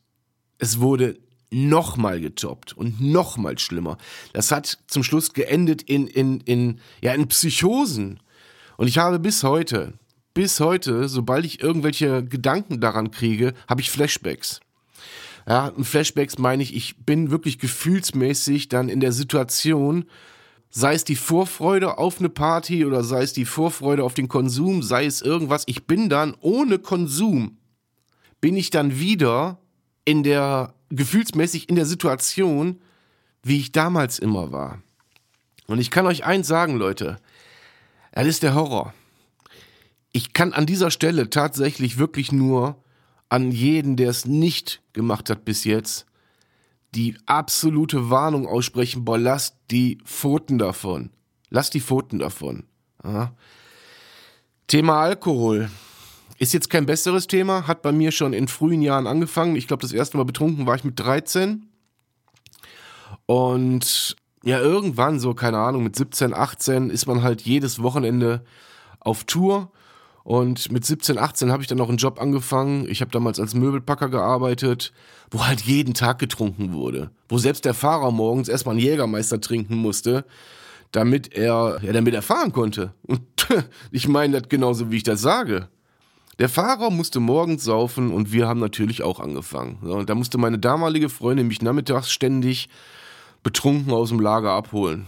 es 0.57 0.81
wurde 0.81 1.19
nochmal 1.51 2.21
getoppt 2.21 2.77
und 2.77 3.01
nochmal 3.01 3.59
schlimmer. 3.59 3.99
Das 4.33 4.51
hat 4.51 4.79
zum 4.87 5.03
Schluss 5.03 5.33
geendet 5.33 5.83
in, 5.83 6.07
in, 6.07 6.41
in, 6.41 6.81
ja, 7.03 7.13
in 7.15 7.29
Psychosen. 7.29 8.21
Und 8.77 8.89
ich 8.89 8.99
habe 8.99 9.19
bis 9.19 9.43
heute 9.43 9.95
bis 10.37 10.61
heute, 10.61 11.09
sobald 11.09 11.47
ich 11.47 11.63
irgendwelche 11.63 12.23
Gedanken 12.23 12.79
daran 12.79 13.11
kriege, 13.11 13.55
habe 13.71 13.81
ich 13.81 13.91
Flashbacks. 13.91 14.61
Ja, 15.49 15.69
und 15.69 15.87
Flashbacks 15.87 16.37
meine 16.37 16.63
ich, 16.63 16.77
ich 16.77 17.07
bin 17.07 17.31
wirklich 17.31 17.59
gefühlsmäßig 17.59 18.69
dann 18.69 18.91
in 18.91 19.01
der 19.01 19.13
Situation, 19.13 20.05
sei 20.69 20.93
es 20.93 21.05
die 21.05 21.17
Vorfreude 21.17 21.97
auf 21.97 22.19
eine 22.19 22.29
Party 22.29 22.85
oder 22.85 23.03
sei 23.03 23.23
es 23.23 23.33
die 23.33 23.47
Vorfreude 23.47 24.05
auf 24.05 24.13
den 24.13 24.29
Konsum, 24.29 24.83
sei 24.83 25.07
es 25.07 25.23
irgendwas, 25.23 25.63
ich 25.65 25.87
bin 25.87 26.11
dann 26.11 26.37
ohne 26.43 26.79
Konsum, 26.79 27.57
bin 28.43 28.57
ich 28.57 28.69
dann 28.69 28.99
wieder 28.99 29.59
in 30.05 30.23
der, 30.23 30.75
gefühlsmäßig 30.91 31.69
in 31.69 31.77
der 31.77 31.87
Situation, 31.87 32.81
wie 33.43 33.59
ich 33.59 33.73
damals 33.73 34.19
immer 34.19 34.53
war. 34.53 34.83
Und 35.67 35.79
ich 35.79 35.91
kann 35.91 36.07
euch 36.07 36.25
eins 36.25 36.47
sagen, 36.47 36.77
Leute, 36.77 37.19
das 38.13 38.27
ist 38.27 38.43
der 38.43 38.55
Horror. 38.55 38.95
Ich 40.13 40.33
kann 40.33 40.53
an 40.53 40.67
dieser 40.67 40.91
Stelle 40.91 41.29
tatsächlich 41.29 41.99
wirklich 41.99 42.33
nur 42.33 42.83
an 43.29 43.51
jeden, 43.51 43.97
der 43.97 44.11
es 44.11 44.25
nicht 44.25 44.81
gemacht 44.93 45.29
hat 45.31 45.45
bis 45.45 45.65
jetzt, 45.65 46.07
die 46.95 47.17
absolute 47.27 48.09
Warnung 48.09 48.47
aussprechen, 48.47 49.05
boah, 49.05 49.19
lasst 49.19 49.57
die 49.71 49.99
Pfoten 50.05 50.59
davon. 50.59 51.11
Lasst 51.51 51.75
die 51.75 51.81
Pfoten 51.81 52.19
davon. 52.19 52.65
Ja. 53.05 53.35
Thema 54.67 55.01
Alkohol. 55.01 55.71
Ist 56.39 56.53
jetzt 56.53 56.71
kein 56.71 56.87
besseres 56.87 57.27
Thema, 57.27 57.67
hat 57.67 57.83
bei 57.83 57.93
mir 57.93 58.13
schon 58.13 58.33
in 58.33 58.49
frühen 58.49 58.83
Jahren 58.83 59.07
angefangen. 59.07 59.57
Ich 59.57 59.67
glaube, 59.67 59.83
das 59.83 59.93
erste 59.93 60.17
Mal 60.17 60.25
betrunken 60.25 60.67
war 60.67 60.77
ich 60.77 60.85
mit 60.85 60.99
13. 61.01 61.69
Und 63.27 64.17
ja, 64.45 64.61
irgendwann, 64.61 65.19
so, 65.19 65.35
keine 65.35 65.59
Ahnung, 65.59 65.83
mit 65.83 65.97
17, 65.97 66.35
18 66.35 66.91
ist 66.91 67.07
man 67.07 67.23
halt 67.23 67.43
jedes 67.43 67.83
Wochenende 67.83 68.45
auf 69.01 69.25
Tour. 69.25 69.73
Und 70.23 70.73
mit 70.73 70.85
17, 70.85 71.19
18 71.19 71.53
habe 71.53 71.63
ich 71.63 71.69
dann 71.69 71.79
noch 71.79 71.89
einen 71.89 71.99
Job 71.99 72.21
angefangen. 72.21 72.89
Ich 72.89 73.01
habe 73.01 73.13
damals 73.13 73.39
als 73.41 73.55
Möbelpacker 73.55 74.09
gearbeitet, 74.09 74.93
wo 75.31 75.47
halt 75.47 75.61
jeden 75.63 75.95
Tag 75.95 76.19
getrunken 76.19 76.73
wurde. 76.73 77.11
Wo 77.29 77.39
selbst 77.39 77.65
der 77.65 77.75
Fahrer 77.75 78.11
morgens 78.11 78.49
erstmal 78.49 78.75
einen 78.75 78.85
Jägermeister 78.85 79.41
trinken 79.41 79.77
musste, 79.77 80.25
damit 80.91 81.33
er, 81.33 81.79
ja, 81.81 81.93
damit 81.93 82.13
er 82.13 82.23
fahren 82.23 82.53
konnte. 82.53 82.93
Und 83.07 83.23
ich 83.93 84.09
meine 84.09 84.41
das 84.41 84.49
genauso, 84.49 84.91
wie 84.91 84.97
ich 84.97 85.03
das 85.05 85.23
sage. 85.23 85.69
Der 86.39 86.51
Fahrer 86.51 86.91
musste 86.91 87.19
morgens 87.19 87.65
saufen 87.65 88.13
und 88.13 88.31
wir 88.31 88.47
haben 88.47 88.61
natürlich 88.61 89.03
auch 89.03 89.21
angefangen. 89.21 89.79
Und 89.81 90.11
da 90.11 90.15
musste 90.15 90.37
meine 90.37 90.59
damalige 90.59 91.09
Freundin 91.09 91.47
mich 91.47 91.63
nachmittags 91.63 92.11
ständig 92.11 92.69
betrunken 93.43 93.93
aus 93.93 94.11
dem 94.11 94.21
Lager 94.21 94.51
abholen. 94.51 95.07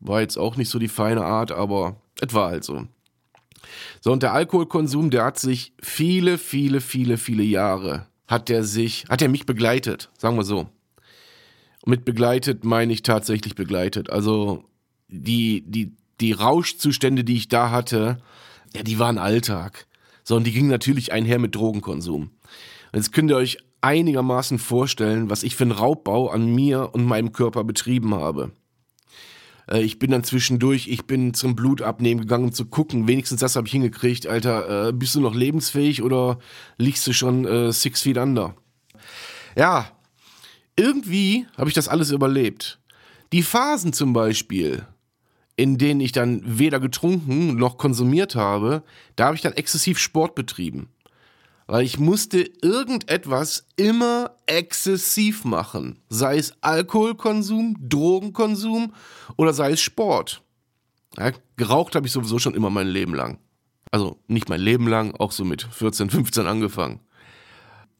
War 0.00 0.20
jetzt 0.20 0.36
auch 0.36 0.56
nicht 0.56 0.68
so 0.68 0.78
die 0.78 0.88
feine 0.88 1.24
Art, 1.24 1.50
aber 1.50 1.96
es 2.20 2.34
war 2.34 2.50
halt 2.50 2.64
so. 2.64 2.86
So, 4.00 4.12
und 4.12 4.22
der 4.22 4.32
Alkoholkonsum, 4.32 5.10
der 5.10 5.24
hat 5.24 5.38
sich 5.38 5.72
viele, 5.80 6.36
viele, 6.36 6.80
viele, 6.80 7.16
viele 7.16 7.42
Jahre, 7.42 8.06
hat 8.26 8.48
der 8.48 8.64
sich, 8.64 9.04
hat 9.08 9.22
er 9.22 9.28
mich 9.28 9.46
begleitet, 9.46 10.10
sagen 10.18 10.36
wir 10.36 10.44
so. 10.44 10.68
Mit 11.86 12.04
begleitet 12.04 12.64
meine 12.64 12.92
ich 12.92 13.02
tatsächlich 13.02 13.54
begleitet. 13.54 14.10
Also 14.10 14.64
die, 15.08 15.64
die, 15.66 15.92
die 16.20 16.32
Rauschzustände, 16.32 17.24
die 17.24 17.36
ich 17.36 17.48
da 17.48 17.70
hatte, 17.70 18.18
ja, 18.74 18.82
die 18.82 18.98
waren 18.98 19.16
Alltag. 19.16 19.86
So, 20.30 20.36
und 20.36 20.46
die 20.46 20.52
gingen 20.52 20.70
natürlich 20.70 21.10
einher 21.10 21.40
mit 21.40 21.56
Drogenkonsum. 21.56 22.22
Und 22.22 22.30
jetzt 22.96 23.12
könnt 23.12 23.32
ihr 23.32 23.36
euch 23.36 23.58
einigermaßen 23.80 24.60
vorstellen, 24.60 25.28
was 25.28 25.42
ich 25.42 25.56
für 25.56 25.64
einen 25.64 25.72
Raubbau 25.72 26.28
an 26.28 26.54
mir 26.54 26.90
und 26.92 27.04
meinem 27.04 27.32
Körper 27.32 27.64
betrieben 27.64 28.14
habe. 28.14 28.52
Äh, 29.68 29.82
ich 29.82 29.98
bin 29.98 30.12
dann 30.12 30.22
zwischendurch, 30.22 30.86
ich 30.86 31.08
bin 31.08 31.34
zum 31.34 31.56
Blutabnehmen 31.56 32.22
gegangen, 32.22 32.44
um 32.44 32.52
zu 32.52 32.66
gucken, 32.66 33.08
wenigstens 33.08 33.40
das 33.40 33.56
habe 33.56 33.66
ich 33.66 33.72
hingekriegt. 33.72 34.28
Alter, 34.28 34.90
äh, 34.90 34.92
bist 34.92 35.16
du 35.16 35.20
noch 35.20 35.34
lebensfähig 35.34 36.00
oder 36.00 36.38
liegst 36.78 37.04
du 37.08 37.12
schon 37.12 37.44
äh, 37.44 37.72
six 37.72 38.02
feet 38.02 38.16
under? 38.16 38.54
Ja, 39.56 39.90
irgendwie 40.76 41.44
habe 41.58 41.70
ich 41.70 41.74
das 41.74 41.88
alles 41.88 42.12
überlebt. 42.12 42.78
Die 43.32 43.42
Phasen 43.42 43.92
zum 43.92 44.12
Beispiel, 44.12 44.86
in 45.60 45.76
denen 45.76 46.00
ich 46.00 46.12
dann 46.12 46.42
weder 46.44 46.80
getrunken 46.80 47.56
noch 47.56 47.76
konsumiert 47.76 48.34
habe, 48.34 48.82
da 49.16 49.26
habe 49.26 49.36
ich 49.36 49.42
dann 49.42 49.52
exzessiv 49.52 49.98
Sport 49.98 50.34
betrieben 50.34 50.88
weil 51.70 51.84
ich 51.84 52.00
musste 52.00 52.50
irgendetwas 52.62 53.64
immer 53.76 54.32
exzessiv 54.46 55.44
machen. 55.44 56.00
Sei 56.08 56.36
es 56.36 56.52
Alkoholkonsum, 56.62 57.76
Drogenkonsum 57.88 58.92
oder 59.36 59.52
sei 59.52 59.70
es 59.70 59.80
Sport. 59.80 60.42
Ja, 61.16 61.30
geraucht 61.56 61.94
habe 61.94 62.08
ich 62.08 62.12
sowieso 62.12 62.40
schon 62.40 62.56
immer 62.56 62.70
mein 62.70 62.88
Leben 62.88 63.14
lang. 63.14 63.38
Also 63.92 64.18
nicht 64.26 64.48
mein 64.48 64.60
Leben 64.60 64.88
lang, 64.88 65.14
auch 65.14 65.30
so 65.30 65.44
mit 65.44 65.62
14, 65.62 66.10
15 66.10 66.48
angefangen. 66.48 66.98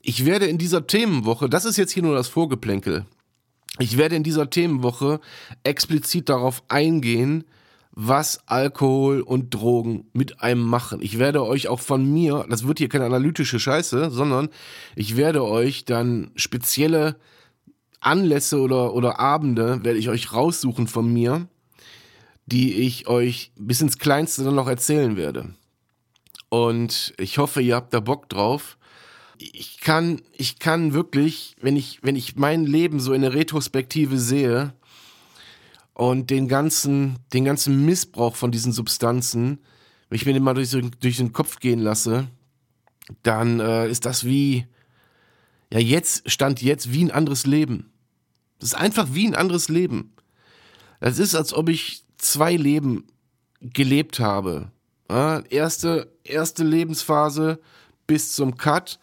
Ich 0.03 0.25
werde 0.25 0.47
in 0.47 0.59
dieser 0.59 0.89
Themenwoche, 0.89 1.49
das 1.49 1.65
ist 1.65 1.77
jetzt 1.77 1.93
hier 1.93 2.03
nur 2.03 2.17
das 2.17 2.27
Vorgeplänkel, 2.27 3.07
ich 3.79 3.97
werde 3.97 4.17
in 4.17 4.23
dieser 4.23 4.51
Themenwoche 4.51 5.21
explizit 5.63 6.29
darauf 6.29 6.63
eingehen, 6.69 7.45
was 7.93 8.41
Alkohol 8.47 9.21
und 9.21 9.53
Drogen 9.53 10.07
mit 10.13 10.41
einem 10.41 10.63
machen. 10.63 11.03
Ich 11.03 11.19
werde 11.19 11.45
euch 11.45 11.69
auch 11.69 11.81
von 11.81 12.11
mir, 12.11 12.47
das 12.49 12.67
wird 12.67 12.79
hier 12.79 12.89
keine 12.89 13.05
analytische 13.05 13.59
Scheiße, 13.59 14.11
sondern 14.11 14.49
ich 14.97 15.17
werde 15.17 15.45
euch 15.45 15.85
dann 15.85 16.31
spezielle 16.37 17.17
Anlässe 18.01 18.61
oder, 18.61 18.95
oder 18.95 19.19
Abende, 19.19 19.85
werde 19.85 19.99
ich 19.99 20.09
euch 20.09 20.33
raussuchen 20.33 20.87
von 20.87 21.13
mir, 21.13 21.49
die 22.47 22.75
ich 22.75 23.09
euch 23.09 23.53
bis 23.57 23.81
ins 23.81 23.99
Kleinste 23.99 24.45
dann 24.45 24.55
noch 24.55 24.69
erzählen 24.69 25.17
werde. 25.17 25.55
Und 26.49 27.15
ich 27.19 27.39
hoffe, 27.39 27.61
ihr 27.61 27.77
habt 27.77 27.93
da 27.93 28.01
Bock 28.01 28.29
drauf. 28.29 28.77
Ich 29.43 29.81
kann, 29.81 30.21
ich 30.37 30.59
kann 30.59 30.93
wirklich, 30.93 31.57
wenn 31.61 31.77
ich, 31.77 32.01
wenn 32.03 32.15
ich 32.15 32.37
mein 32.37 32.67
Leben 32.67 33.01
so 33.01 33.15
in 33.15 33.23
der 33.23 33.33
Retrospektive 33.33 34.19
sehe, 34.19 34.75
und 36.01 36.31
den 36.31 36.49
ganzen, 36.49 37.19
den 37.35 37.45
ganzen 37.45 37.85
Missbrauch 37.85 38.35
von 38.35 38.51
diesen 38.51 38.73
Substanzen, 38.73 39.59
wenn 40.09 40.17
ich 40.17 40.25
mir 40.25 40.33
den 40.33 40.43
mal 40.43 40.55
durch, 40.55 40.71
durch 40.71 41.19
den 41.19 41.35
Kopf 41.35 41.61
gehen 41.61 41.79
lasse, 41.79 42.27
dann 43.23 43.61
äh, 43.61 43.87
ist 43.87 44.07
das 44.07 44.25
wie, 44.25 44.67
ja, 45.71 45.79
jetzt, 45.79 46.31
stand 46.31 46.63
jetzt 46.63 46.91
wie 46.91 47.05
ein 47.05 47.11
anderes 47.11 47.45
Leben. 47.45 47.93
Das 48.61 48.71
ist 48.71 48.77
einfach 48.77 49.09
wie 49.13 49.27
ein 49.27 49.35
anderes 49.35 49.69
Leben. 49.69 50.15
Das 51.01 51.19
ist, 51.19 51.35
als 51.35 51.53
ob 51.53 51.69
ich 51.69 52.03
zwei 52.17 52.57
Leben 52.57 53.05
gelebt 53.61 54.21
habe. 54.21 54.71
Ja, 55.11 55.41
erste, 55.51 56.11
erste 56.25 56.65
Lebensphase 56.65 57.61
bis 58.07 58.35
zum 58.35 58.57
Cut 58.57 58.99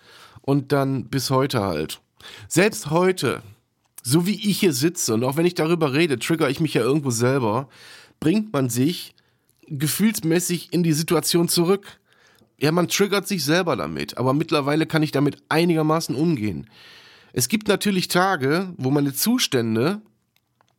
und 0.47 0.71
dann 0.71 1.09
bis 1.09 1.29
heute 1.29 1.61
halt. 1.61 1.99
Selbst 2.47 2.89
heute, 2.89 3.43
so 4.01 4.25
wie 4.25 4.49
ich 4.49 4.61
hier 4.61 4.71
sitze 4.71 5.13
und 5.13 5.25
auch 5.25 5.35
wenn 5.35 5.45
ich 5.45 5.55
darüber 5.55 5.93
rede, 5.93 6.17
trigger 6.17 6.49
ich 6.49 6.61
mich 6.61 6.73
ja 6.73 6.81
irgendwo 6.81 7.11
selber, 7.11 7.67
bringt 8.21 8.53
man 8.53 8.69
sich 8.69 9.13
gefühlsmäßig 9.67 10.71
in 10.71 10.83
die 10.83 10.93
Situation 10.93 11.49
zurück. 11.49 11.99
Ja, 12.57 12.71
man 12.71 12.87
triggert 12.87 13.27
sich 13.27 13.43
selber 13.43 13.75
damit, 13.75 14.17
aber 14.17 14.33
mittlerweile 14.33 14.85
kann 14.85 15.03
ich 15.03 15.11
damit 15.11 15.43
einigermaßen 15.49 16.15
umgehen. 16.15 16.69
Es 17.33 17.49
gibt 17.49 17.67
natürlich 17.67 18.07
Tage, 18.07 18.73
wo 18.77 18.89
meine 18.89 19.13
Zustände 19.13 20.01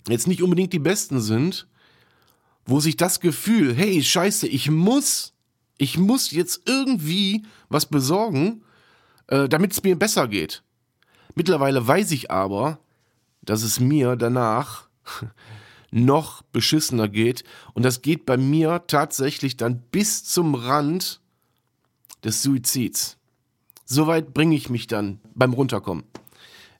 jetzt 0.09 0.29
nicht 0.29 0.43
unbedingt 0.43 0.73
die 0.73 0.79
besten 0.79 1.21
sind, 1.21 1.67
wo 2.65 2.81
sich 2.81 2.97
das 2.97 3.21
Gefühl, 3.21 3.75
hey, 3.75 4.03
scheiße, 4.03 4.49
ich 4.49 4.71
muss, 4.71 5.35
ich 5.77 5.99
muss 5.99 6.31
jetzt 6.31 6.63
irgendwie 6.65 7.45
was 7.69 7.85
besorgen, 7.85 8.63
äh, 9.29 9.49
damit 9.49 9.73
es 9.73 9.83
mir 9.83 9.97
besser 9.97 10.29
geht. 10.29 10.63
Mittlerweile 11.35 11.87
weiß 11.87 12.11
ich 12.11 12.31
aber, 12.31 12.79
dass 13.43 13.63
es 13.63 13.81
mir 13.81 14.17
danach 14.17 14.89
noch 15.91 16.43
beschissener 16.43 17.09
geht. 17.09 17.45
Und 17.75 17.85
das 17.85 18.03
geht 18.03 18.27
bei 18.27 18.37
mir 18.37 18.85
tatsächlich 18.87 19.57
dann 19.57 19.81
bis 19.91 20.25
zum 20.25 20.55
Rand 20.55 21.21
des 22.25 22.43
Suizids. 22.43 23.17
Soweit 23.85 24.35
bringe 24.35 24.55
ich 24.55 24.69
mich 24.69 24.87
dann 24.87 25.21
beim 25.35 25.53
Runterkommen. 25.53 26.05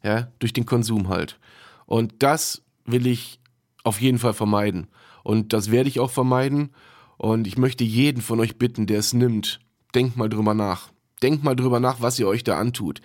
Ja, 0.03 0.29
durch 0.39 0.53
den 0.53 0.67
Konsum 0.67 1.09
halt. 1.09 1.39
Und 1.87 2.23
das 2.23 2.63
will 2.85 3.07
ich 3.07 3.41
auf 3.83 4.01
jeden 4.01 4.19
Fall 4.19 4.35
vermeiden. 4.35 4.89
Und 5.23 5.53
das 5.53 5.71
werde 5.71 5.89
ich 5.89 6.01
auch 6.01 6.11
vermeiden. 6.11 6.71
Und 7.17 7.47
ich 7.47 7.59
möchte 7.59 7.85
jeden 7.85 8.23
von 8.23 8.41
euch 8.41 8.59
bitten, 8.59 8.87
der 8.87 8.99
es 8.99 9.13
nimmt, 9.13 9.61
denkt 9.95 10.17
mal 10.17 10.29
drüber 10.29 10.55
nach. 10.55 10.91
Denkt 11.23 11.45
mal 11.45 11.57
drüber 11.57 11.81
nach, 11.81 12.01
was 12.01 12.19
ihr 12.19 12.29
euch 12.29 12.45
da 12.45 12.59
antut. 12.59 13.01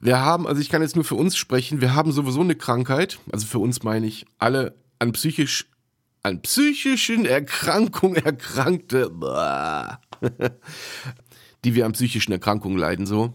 Wir 0.00 0.20
haben, 0.20 0.46
also 0.46 0.60
ich 0.60 0.68
kann 0.68 0.82
jetzt 0.82 0.94
nur 0.94 1.04
für 1.04 1.16
uns 1.16 1.36
sprechen, 1.36 1.80
wir 1.80 1.94
haben 1.94 2.12
sowieso 2.12 2.40
eine 2.40 2.54
Krankheit, 2.54 3.18
also 3.32 3.46
für 3.46 3.58
uns 3.58 3.82
meine 3.82 4.06
ich, 4.06 4.26
alle 4.38 4.76
an 4.98 5.12
psychisch, 5.12 5.66
an 6.22 6.40
psychischen 6.42 7.24
Erkrankungen 7.26 8.16
erkrankte, 8.24 9.10
die 11.64 11.74
wir 11.74 11.86
an 11.86 11.92
psychischen 11.92 12.32
Erkrankungen 12.32 12.78
leiden, 12.78 13.06
so. 13.06 13.34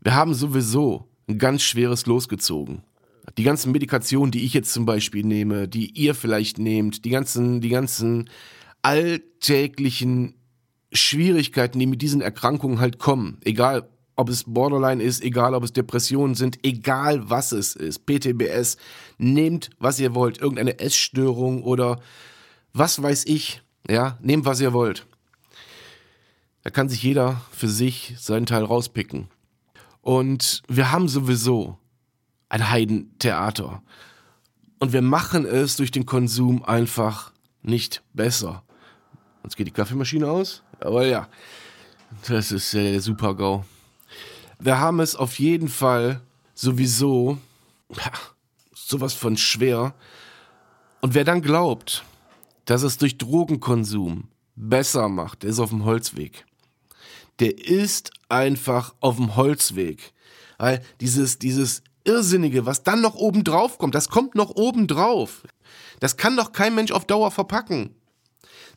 Wir 0.00 0.14
haben 0.14 0.34
sowieso 0.34 1.08
ein 1.28 1.38
ganz 1.38 1.62
schweres 1.62 2.06
losgezogen. 2.06 2.82
Die 3.36 3.42
ganzen 3.42 3.72
Medikationen, 3.72 4.30
die 4.30 4.44
ich 4.44 4.54
jetzt 4.54 4.72
zum 4.72 4.86
Beispiel 4.86 5.24
nehme, 5.24 5.68
die 5.68 5.90
ihr 5.98 6.14
vielleicht 6.14 6.58
nehmt, 6.58 7.04
die 7.04 7.10
ganzen, 7.10 7.60
die 7.60 7.68
ganzen 7.68 8.30
alltäglichen 8.82 10.34
Schwierigkeiten, 10.92 11.78
die 11.78 11.86
mit 11.86 12.02
diesen 12.02 12.20
Erkrankungen 12.20 12.80
halt 12.80 12.98
kommen. 12.98 13.38
Egal, 13.44 13.88
ob 14.16 14.28
es 14.28 14.44
Borderline 14.44 15.02
ist, 15.02 15.22
egal, 15.22 15.54
ob 15.54 15.62
es 15.62 15.72
Depressionen 15.72 16.34
sind, 16.34 16.58
egal 16.64 17.30
was 17.30 17.52
es 17.52 17.76
ist. 17.76 18.04
PTBS, 18.06 18.76
nehmt, 19.16 19.70
was 19.78 20.00
ihr 20.00 20.14
wollt. 20.14 20.38
Irgendeine 20.38 20.80
Essstörung 20.80 21.62
oder 21.62 22.00
was 22.72 23.00
weiß 23.00 23.26
ich. 23.26 23.62
Ja, 23.88 24.18
nehmt, 24.20 24.44
was 24.44 24.60
ihr 24.60 24.72
wollt. 24.72 25.06
Da 26.62 26.70
kann 26.70 26.88
sich 26.88 27.02
jeder 27.02 27.40
für 27.52 27.68
sich 27.68 28.14
seinen 28.18 28.46
Teil 28.46 28.64
rauspicken. 28.64 29.28
Und 30.00 30.62
wir 30.68 30.90
haben 30.90 31.08
sowieso 31.08 31.78
ein 32.48 32.70
Heidentheater. 32.70 33.82
Und 34.80 34.92
wir 34.92 35.02
machen 35.02 35.44
es 35.44 35.76
durch 35.76 35.90
den 35.90 36.06
Konsum 36.06 36.64
einfach 36.64 37.32
nicht 37.62 38.02
besser. 38.14 38.64
Jetzt 39.44 39.56
geht 39.56 39.66
die 39.66 39.72
Kaffeemaschine 39.72 40.28
aus. 40.28 40.62
Aber 40.80 41.06
ja, 41.06 41.28
das 42.26 42.52
ist 42.52 42.72
der 42.72 43.00
Super-GAU. 43.00 43.64
Wir 44.58 44.78
haben 44.78 45.00
es 45.00 45.14
auf 45.14 45.38
jeden 45.38 45.68
Fall 45.68 46.20
sowieso 46.54 47.38
ja, 47.94 48.12
sowas 48.74 49.14
von 49.14 49.36
schwer. 49.36 49.94
Und 51.00 51.14
wer 51.14 51.24
dann 51.24 51.42
glaubt, 51.42 52.04
dass 52.64 52.82
es 52.82 52.98
durch 52.98 53.18
Drogenkonsum 53.18 54.28
besser 54.56 55.08
macht, 55.08 55.42
der 55.42 55.50
ist 55.50 55.60
auf 55.60 55.70
dem 55.70 55.84
Holzweg. 55.84 56.44
Der 57.38 57.56
ist 57.58 58.10
einfach 58.28 58.94
auf 59.00 59.16
dem 59.16 59.36
Holzweg. 59.36 60.12
Weil 60.58 60.82
dieses, 61.00 61.38
dieses 61.38 61.82
Irrsinnige, 62.04 62.66
was 62.66 62.82
dann 62.82 63.00
noch 63.00 63.14
oben 63.14 63.44
drauf 63.44 63.78
kommt, 63.78 63.94
das 63.94 64.08
kommt 64.08 64.34
noch 64.34 64.50
oben 64.50 64.86
drauf. 64.88 65.44
Das 66.00 66.16
kann 66.16 66.36
doch 66.36 66.52
kein 66.52 66.74
Mensch 66.74 66.90
auf 66.90 67.04
Dauer 67.04 67.30
verpacken. 67.30 67.94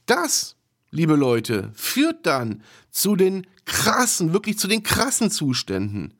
Das, 0.06 0.56
liebe 0.92 1.16
Leute, 1.16 1.72
führt 1.74 2.26
dann 2.26 2.64
zu 2.92 3.16
den 3.16 3.48
krassen, 3.66 4.34
wirklich 4.34 4.60
zu 4.60 4.68
den 4.68 4.84
krassen 4.84 5.32
Zuständen, 5.32 6.14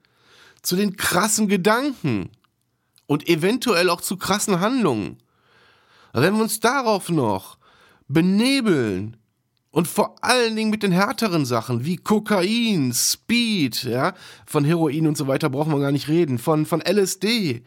zu 0.62 0.76
den 0.76 0.96
krassen 0.96 1.48
Gedanken 1.48 2.30
und 3.06 3.28
eventuell 3.28 3.90
auch 3.90 4.02
zu 4.02 4.18
krassen 4.18 4.62
Handlungen. 4.62 5.18
Wenn 6.14 6.36
wir 6.36 6.42
uns 6.42 6.60
darauf 6.60 7.10
noch 7.10 7.58
benebeln 8.08 9.18
und 9.72 9.88
vor 9.88 10.16
allen 10.22 10.56
Dingen 10.56 10.70
mit 10.70 10.84
den 10.84 10.92
härteren 10.92 11.46
Sachen 11.46 11.86
wie 11.86 11.98
Kokain, 11.98 12.94
Speed, 12.94 13.84
ja, 13.84 14.14
von 14.46 14.66
Heroin 14.66 15.08
und 15.08 15.18
so 15.18 15.28
weiter 15.28 15.50
brauchen 15.50 15.72
wir 15.72 15.80
gar 15.80 15.92
nicht 15.92 16.10
reden, 16.10 16.38
von, 16.38 16.66
von 16.66 16.82
LSD. 16.82 17.64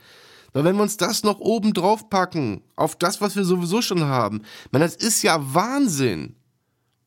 Weil 0.53 0.65
wenn 0.65 0.77
wir 0.77 0.83
uns 0.83 0.97
das 0.97 1.25
noch 1.25 1.41
oben 1.41 1.73
drauf 1.73 2.09
packen, 2.11 2.63
auf 2.77 2.97
das, 2.97 3.21
was 3.21 3.35
wir 3.37 3.45
sowieso 3.45 3.83
schon 3.83 4.05
haben, 4.05 4.43
man, 4.71 4.83
das 4.83 4.95
ist 4.95 5.23
ja 5.23 5.39
Wahnsinn. 5.55 6.37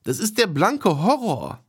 Das 0.08 0.20
ist 0.20 0.38
der 0.38 0.48
blanke 0.48 1.04
Horror. 1.04 1.62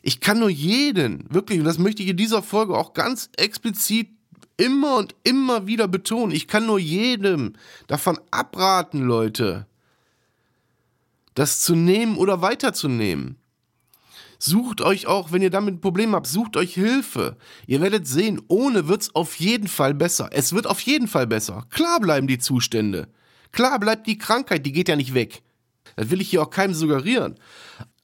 Ich 0.00 0.20
kann 0.20 0.38
nur 0.38 0.48
jeden, 0.48 1.26
wirklich, 1.28 1.58
und 1.58 1.66
das 1.66 1.76
möchte 1.76 2.02
ich 2.02 2.08
in 2.08 2.16
dieser 2.16 2.42
Folge 2.42 2.78
auch 2.78 2.94
ganz 2.94 3.28
explizit 3.36 4.08
immer 4.56 4.96
und 4.96 5.14
immer 5.22 5.66
wieder 5.66 5.86
betonen, 5.86 6.32
ich 6.32 6.48
kann 6.48 6.64
nur 6.64 6.78
jedem 6.78 7.52
davon 7.86 8.18
abraten, 8.30 9.02
Leute, 9.02 9.66
das 11.34 11.60
zu 11.60 11.74
nehmen 11.74 12.16
oder 12.16 12.40
weiterzunehmen. 12.40 13.36
Sucht 14.38 14.80
euch 14.80 15.06
auch, 15.06 15.30
wenn 15.30 15.42
ihr 15.42 15.50
damit 15.50 15.74
ein 15.74 15.80
Problem 15.82 16.14
habt, 16.14 16.26
sucht 16.26 16.56
euch 16.56 16.72
Hilfe. 16.72 17.36
Ihr 17.66 17.82
werdet 17.82 18.06
sehen, 18.06 18.40
ohne 18.48 18.88
wird's 18.88 19.14
auf 19.14 19.38
jeden 19.38 19.68
Fall 19.68 19.92
besser. 19.92 20.30
Es 20.32 20.54
wird 20.54 20.66
auf 20.66 20.80
jeden 20.80 21.06
Fall 21.06 21.26
besser. 21.26 21.66
Klar 21.68 22.00
bleiben 22.00 22.28
die 22.28 22.38
Zustände. 22.38 23.08
Klar 23.52 23.78
bleibt 23.78 24.06
die 24.06 24.16
Krankheit, 24.16 24.64
die 24.64 24.72
geht 24.72 24.88
ja 24.88 24.96
nicht 24.96 25.12
weg. 25.12 25.43
Das 25.96 26.10
will 26.10 26.20
ich 26.20 26.30
hier 26.30 26.42
auch 26.42 26.50
keinem 26.50 26.74
suggerieren. 26.74 27.36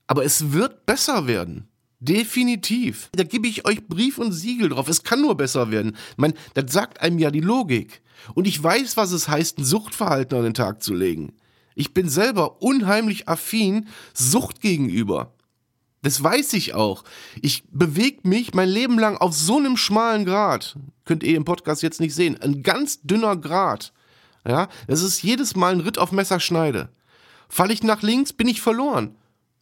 Aber 0.07 0.25
es 0.25 0.53
wird 0.53 0.87
besser 0.87 1.27
werden. 1.27 1.69
Definitiv. 2.01 3.11
Da 3.13 3.25
gebe 3.25 3.47
ich 3.47 3.67
euch 3.67 3.87
Brief 3.87 4.19
und 4.19 4.33
Siegel 4.33 4.71
drauf. 4.71 4.89
Es 4.89 5.03
kann 5.03 5.21
nur 5.21 5.37
besser 5.37 5.71
werden. 5.71 5.97
Ich 6.13 6.19
meine, 6.19 6.35
das 6.55 6.73
sagt 6.73 7.01
einem 7.03 7.19
ja 7.19 7.31
die 7.31 7.41
Logik. 7.41 8.01
Und 8.35 8.47
ich 8.47 8.63
weiß, 8.63 8.97
was 8.97 9.13
es 9.13 9.29
heißt, 9.29 9.59
ein 9.59 9.65
Suchtverhalten 9.65 10.37
an 10.39 10.45
den 10.45 10.55
Tag 10.55 10.83
zu 10.83 10.95
legen. 10.95 11.35
Ich 11.75 11.95
bin 11.95 12.09
selber 12.09 12.63
unheimlich 12.63 13.29
affin 13.29 13.89
Sucht 14.15 14.61
gegenüber. 14.61 15.35
Das 16.03 16.23
weiß 16.23 16.55
ich 16.55 16.75
auch. 16.75 17.05
Ich 17.43 17.65
bewege 17.71 18.27
mich 18.27 18.55
mein 18.55 18.69
Leben 18.69 18.99
lang 18.99 19.19
auf 19.19 19.35
so 19.35 19.59
einem 19.59 19.77
schmalen 19.77 20.25
Grad. 20.25 20.77
Könnt 21.05 21.23
ihr 21.23 21.37
im 21.37 21.45
Podcast 21.45 21.83
jetzt 21.83 22.01
nicht 22.01 22.15
sehen. 22.15 22.41
Ein 22.41 22.63
ganz 22.63 23.03
dünner 23.03 23.37
Grad. 23.37 23.93
Ja, 24.47 24.69
das 24.87 25.03
ist 25.03 25.23
jedes 25.23 25.55
Mal 25.55 25.73
ein 25.73 25.81
Ritt 25.81 25.99
auf 25.99 26.13
Messerschneide. 26.13 26.89
Fall 27.51 27.71
ich 27.71 27.83
nach 27.83 28.01
links, 28.01 28.33
bin 28.33 28.49
ich 28.49 28.63
verloren. 28.63 29.17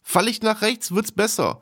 Fall 0.05 0.29
ich 0.29 0.43
nach 0.43 0.63
rechts, 0.63 0.93
wird's 0.93 1.11
besser. 1.11 1.61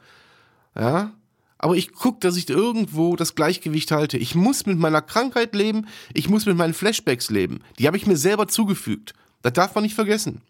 Ja, 0.75 1.12
aber 1.57 1.77
ich 1.77 1.93
gucke, 1.93 2.19
dass 2.21 2.37
ich 2.37 2.51
irgendwo 2.51 3.17
das 3.17 3.35
Gleichgewicht 3.35 3.91
halte. 3.93 4.19
Ich 4.19 4.35
muss 4.35 4.67
mit 4.67 4.77
meiner 4.79 5.01
Krankheit 5.01 5.55
leben, 5.55 5.87
ich 6.12 6.29
muss 6.29 6.45
mit 6.45 6.57
meinen 6.57 6.75
Flashbacks 6.75 7.31
leben. 7.31 7.61
Die 7.79 7.87
habe 7.87 7.97
ich 7.97 8.07
mir 8.07 8.17
selber 8.17 8.49
zugefügt. 8.49 9.15
Das 9.41 9.55
darf 9.55 9.75
man 9.75 9.85
nicht 9.85 9.95
vergessen. 9.95 10.43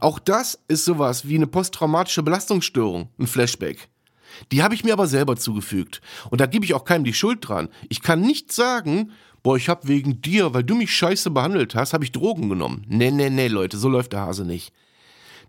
Auch 0.00 0.18
das 0.18 0.58
ist 0.68 0.84
sowas 0.84 1.28
wie 1.28 1.34
eine 1.34 1.46
posttraumatische 1.46 2.22
Belastungsstörung, 2.22 3.10
ein 3.18 3.26
Flashback. 3.26 3.88
Die 4.52 4.62
habe 4.62 4.74
ich 4.74 4.84
mir 4.84 4.92
aber 4.92 5.08
selber 5.08 5.36
zugefügt. 5.36 6.00
Und 6.30 6.40
da 6.40 6.46
gebe 6.46 6.64
ich 6.64 6.74
auch 6.74 6.84
keinem 6.84 7.04
die 7.04 7.12
Schuld 7.12 7.46
dran. 7.46 7.68
Ich 7.88 8.02
kann 8.02 8.20
nicht 8.20 8.52
sagen, 8.52 9.10
boah, 9.42 9.56
ich 9.56 9.68
habe 9.68 9.88
wegen 9.88 10.22
dir, 10.22 10.54
weil 10.54 10.64
du 10.64 10.76
mich 10.76 10.94
scheiße 10.94 11.30
behandelt 11.30 11.74
hast, 11.74 11.92
habe 11.92 12.04
ich 12.04 12.12
Drogen 12.12 12.48
genommen. 12.48 12.84
Nee, 12.88 13.10
nee, 13.10 13.30
nee, 13.30 13.48
Leute, 13.48 13.76
so 13.78 13.88
läuft 13.88 14.12
der 14.12 14.20
Hase 14.20 14.44
nicht. 14.44 14.72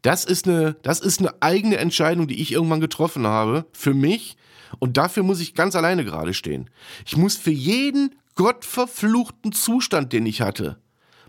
Das 0.02 0.26
ist 0.26 0.48
eine, 0.48 0.76
das 0.82 1.00
ist 1.00 1.20
eine 1.20 1.42
eigene 1.42 1.78
Entscheidung, 1.78 2.28
die 2.28 2.42
ich 2.42 2.52
irgendwann 2.52 2.80
getroffen 2.80 3.28
habe, 3.28 3.66
für 3.72 3.94
mich. 3.94 4.38
Und 4.80 4.98
dafür 4.98 5.24
muss 5.24 5.40
ich 5.40 5.56
ganz 5.56 5.76
alleine 5.76 6.06
gerade 6.06 6.34
stehen. 6.34 6.70
Ich 7.06 7.18
muss 7.18 7.36
für 7.36 7.52
jeden 7.52 8.16
gottverfluchten 8.36 9.52
Zustand, 9.52 10.14
den 10.14 10.26
ich 10.26 10.42
hatte, 10.42 10.80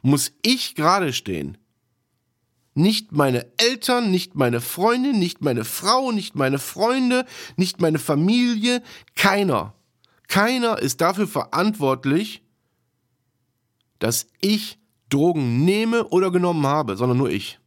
muss 0.02 0.33
ich 0.42 0.74
gerade 0.74 1.12
stehen. 1.12 1.59
Nicht 2.74 3.11
meine 3.12 3.46
Eltern, 3.56 4.11
nicht 4.11 4.37
meine 4.37 4.61
Freundin, 4.61 5.18
nicht 5.18 5.42
meine 5.42 5.64
Frau, 5.64 6.12
nicht 6.12 6.37
meine 6.37 6.59
Freunde, 6.59 7.26
nicht 7.56 7.80
meine 7.80 7.98
Familie, 7.98 8.83
keiner. 9.16 9.74
Keiner 10.28 10.78
ist 10.78 11.00
dafür 11.00 11.26
verantwortlich, 11.26 12.44
dass 13.98 14.28
ich 14.40 14.78
Drogen 15.09 15.64
nehme 15.64 16.06
oder 16.09 16.30
genommen 16.30 16.64
habe, 16.66 16.96
sondern 16.96 17.18
nur 17.18 17.30
ich. 17.30 17.59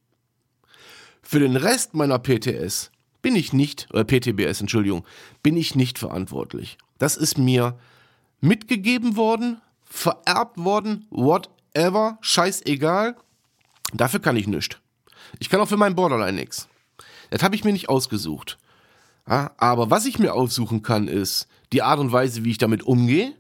Für 1.23 1.39
den 1.39 1.55
Rest 1.55 1.93
meiner 1.95 2.19
PTS 2.19 2.91
bin 3.21 3.36
ich 3.36 3.53
nicht, 3.53 3.88
oder 3.91 4.03
PTBS, 4.03 4.62
Entschuldigung, 4.62 5.05
bin 5.41 5.57
ich 5.57 5.73
nicht 5.73 5.97
verantwortlich. 5.97 6.77
Das 6.99 7.17
ist 7.17 7.38
mir 7.38 7.79
mitgegeben 8.41 9.15
worden, 9.15 9.62
vererbt 9.86 10.57
worden, 10.57 11.07
whatever, 11.09 12.17
scheißegal. 12.21 13.15
Dafür 13.93 14.19
kann 14.19 14.36
ich 14.36 14.47
nichts. 14.47 14.77
Ich 15.39 15.49
kann 15.49 15.62
auch 15.62 15.69
für 15.69 15.77
meinen 15.77 15.95
Borderline 15.95 16.33
nichts. 16.33 16.67
Das 17.29 17.41
habe 17.41 17.55
ich 17.55 17.63
mir 17.63 17.71
nicht 17.71 17.89
ausgesucht. 17.89 18.59
Aber 19.25 19.89
was 19.89 20.05
ich 20.05 20.19
mir 20.19 20.33
aussuchen 20.33 20.81
kann, 20.81 21.07
ist 21.07 21.47
die 21.71 21.81
Art 21.81 21.99
und 21.99 22.12
Weise, 22.12 22.43
wie 22.43 22.51
ich 22.51 22.57
damit 22.57 22.83
umgehe, 22.83 23.33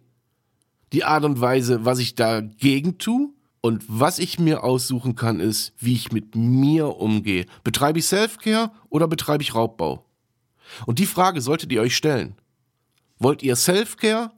die 0.93 1.03
Art 1.03 1.25
und 1.25 1.41
Weise, 1.41 1.83
was 1.83 1.99
ich 1.99 2.15
dagegen 2.15 2.97
tue 2.97 3.29
und 3.65 3.85
was 3.87 4.19
ich 4.19 4.39
mir 4.39 4.61
aussuchen 4.61 5.15
kann, 5.15 5.39
ist, 5.39 5.71
wie 5.77 5.93
ich 5.93 6.11
mit 6.11 6.35
mir 6.35 6.97
umgehe. 6.97 7.45
Betreibe 7.63 7.99
ich 7.99 8.05
Selfcare 8.07 8.71
oder 8.89 9.07
betreibe 9.07 9.41
ich 9.41 9.55
Raubbau? 9.55 10.05
Und 10.85 10.99
die 10.99 11.05
Frage 11.05 11.39
solltet 11.39 11.71
ihr 11.71 11.79
euch 11.79 11.95
stellen. 11.95 12.35
Wollt 13.19 13.41
ihr 13.41 13.55
Selfcare? 13.55 14.31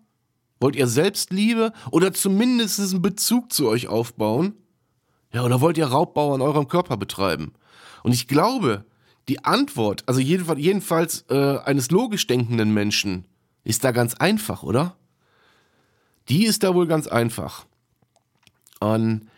Wollt 0.59 0.75
ihr 0.75 0.85
Selbstliebe 0.85 1.73
oder 1.89 2.13
zumindest 2.13 2.79
einen 2.79 3.01
Bezug 3.01 3.51
zu 3.51 3.67
euch 3.67 3.88
aufbauen? 3.88 4.53
Ja, 5.33 5.43
oder 5.43 5.59
wollt 5.59 5.79
ihr 5.79 5.88
Raubbau 5.88 6.35
an 6.35 6.41
eurem 6.41 6.67
Körper 6.67 6.95
betreiben? 6.95 7.53
Und 8.03 8.11
ich 8.11 8.27
glaube, 8.27 8.85
die 9.27 9.43
Antwort, 9.43 10.03
also 10.05 10.19
jedenfalls, 10.19 10.59
jedenfalls 10.59 11.25
äh, 11.31 11.57
eines 11.65 11.89
logisch 11.89 12.27
denkenden 12.27 12.75
Menschen, 12.75 13.25
ist 13.63 13.83
da 13.83 13.91
ganz 13.91 14.13
einfach, 14.13 14.61
oder? 14.61 14.95
Die 16.29 16.45
ist 16.45 16.61
da 16.61 16.75
wohl 16.75 16.85
ganz 16.85 17.07
einfach. 17.07 17.65
Und 18.79 19.29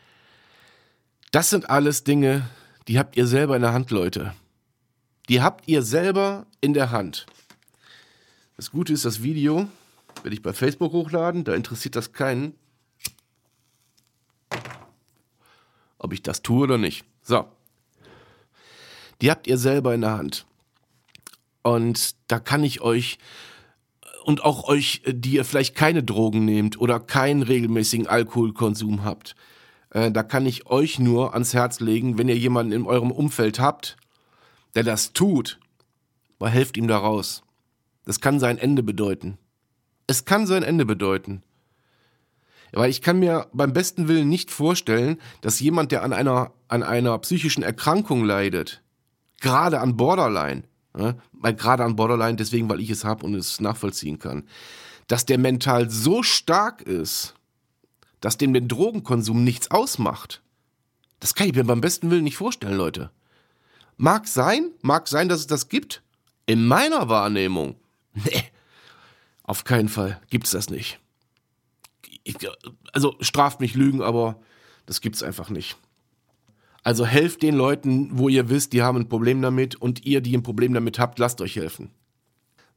das 1.32 1.50
sind 1.50 1.70
alles 1.70 2.04
Dinge, 2.04 2.50
die 2.88 3.00
habt 3.00 3.18
ihr 3.18 3.28
selber 3.28 3.56
in 3.56 3.62
der 3.62 3.74
Hand, 3.74 3.92
Leute. 3.92 4.34
Die 5.30 5.42
habt 5.42 5.68
ihr 5.68 5.84
selber 5.84 6.46
in 6.62 6.74
der 6.74 6.92
Hand. 6.92 7.26
Das 8.56 8.72
Gute 8.72 8.94
ist, 8.94 9.06
das 9.06 9.22
Video 9.22 9.68
werde 10.24 10.34
ich 10.34 10.42
bei 10.42 10.54
Facebook 10.54 10.94
hochladen, 10.94 11.44
da 11.44 11.54
interessiert 11.54 11.96
das 11.96 12.14
keinen. 12.14 12.56
ob 16.00 16.14
ich 16.14 16.24
das 16.24 16.42
tue 16.42 16.64
oder 16.64 16.78
nicht. 16.78 17.06
So. 17.22 17.48
Die 19.22 19.32
habt 19.32 19.48
ihr 19.48 19.58
selber 19.58 19.94
in 19.94 20.02
der 20.02 20.18
Hand. 20.18 20.46
Und 21.64 22.16
da 22.28 22.40
kann 22.40 22.64
ich 22.64 22.82
euch 22.82 23.18
und 24.28 24.44
auch 24.44 24.66
euch, 24.66 25.04
die 25.08 25.36
ihr 25.36 25.46
vielleicht 25.46 25.74
keine 25.74 26.04
Drogen 26.04 26.44
nehmt 26.44 26.78
oder 26.82 27.00
keinen 27.00 27.44
regelmäßigen 27.44 28.08
Alkoholkonsum 28.08 29.06
habt, 29.06 29.38
äh, 29.92 30.12
da 30.12 30.22
kann 30.22 30.46
ich 30.46 30.68
euch 30.68 31.00
nur 31.00 31.34
ans 31.34 31.54
Herz 31.54 31.80
legen, 31.80 32.18
wenn 32.18 32.28
ihr 32.28 32.38
jemanden 32.38 32.74
in 32.74 32.86
eurem 32.86 33.12
Umfeld 33.12 33.58
habt, 33.62 33.96
der 34.76 34.84
das 34.84 35.14
tut, 35.14 35.62
aber 36.40 36.50
helft 36.50 36.76
ihm 36.76 36.90
da 36.90 36.98
raus. 36.98 37.42
Das 38.04 38.20
kann 38.20 38.42
sein 38.42 38.58
Ende 38.58 38.84
bedeuten. 38.84 39.38
Es 40.08 40.26
kann 40.26 40.46
sein 40.46 40.64
Ende 40.64 40.86
bedeuten. 40.86 41.42
Weil 42.74 42.90
ich 42.90 43.02
kann 43.02 43.20
mir 43.20 43.48
beim 43.54 43.72
besten 43.72 44.10
Willen 44.10 44.28
nicht 44.28 44.52
vorstellen, 44.52 45.22
dass 45.40 45.62
jemand, 45.62 45.94
der 45.94 46.04
an 46.04 46.12
einer, 46.12 46.52
an 46.68 46.84
einer 46.84 47.18
psychischen 47.20 47.64
Erkrankung 47.64 48.26
leidet, 48.26 48.84
gerade 49.40 49.80
an 49.80 49.96
Borderline, 49.96 50.64
ne, 50.98 51.18
weil 51.32 51.54
gerade 51.54 51.84
an 51.84 51.96
Borderline 51.96 52.36
deswegen, 52.36 52.70
weil 52.70 52.82
ich 52.82 52.90
es 52.90 53.06
habe 53.06 53.26
und 53.26 53.36
es 53.36 53.62
nachvollziehen 53.62 54.20
kann, 54.20 54.44
dass 55.08 55.26
der 55.26 55.38
mental 55.38 55.90
so 55.90 56.24
stark 56.24 56.82
ist, 56.82 57.36
dass 58.20 58.38
dem 58.38 58.54
den 58.54 58.68
Drogenkonsum 58.68 59.44
nichts 59.44 59.72
ausmacht. 59.72 60.42
Das 61.20 61.36
kann 61.36 61.48
ich 61.48 61.56
mir 61.56 61.64
beim 61.64 61.82
besten 61.82 62.10
Willen 62.12 62.24
nicht 62.24 62.38
vorstellen, 62.38 62.78
Leute. 62.78 63.12
Mag 63.96 64.28
sein, 64.28 64.72
mag 64.82 65.08
sein, 65.08 65.30
dass 65.30 65.40
es 65.40 65.48
das 65.48 65.70
gibt. 65.70 66.04
In 66.46 66.66
meiner 66.66 67.10
Wahrnehmung, 67.10 67.76
nee, 68.14 68.44
auf 69.44 69.64
keinen 69.64 69.90
Fall 69.90 70.22
gibt's 70.30 70.52
das 70.52 70.70
nicht. 70.70 71.00
Ich, 72.24 72.36
also 72.92 73.16
straft 73.22 73.62
mich 73.62 73.76
Lügen, 73.76 74.02
aber 74.02 74.40
das 74.86 75.02
gibt's 75.02 75.24
einfach 75.24 75.50
nicht. 75.50 75.78
Also 76.88 77.06
helft 77.06 77.42
den 77.42 77.54
Leuten, 77.54 78.18
wo 78.18 78.30
ihr 78.30 78.48
wisst, 78.48 78.72
die 78.72 78.82
haben 78.82 78.98
ein 78.98 79.10
Problem 79.10 79.42
damit 79.42 79.76
und 79.76 80.06
ihr, 80.06 80.22
die 80.22 80.38
ein 80.38 80.42
Problem 80.42 80.74
damit 80.74 81.00
habt, 81.00 81.20
lasst 81.20 81.42
euch 81.42 81.58
helfen. 81.58 81.90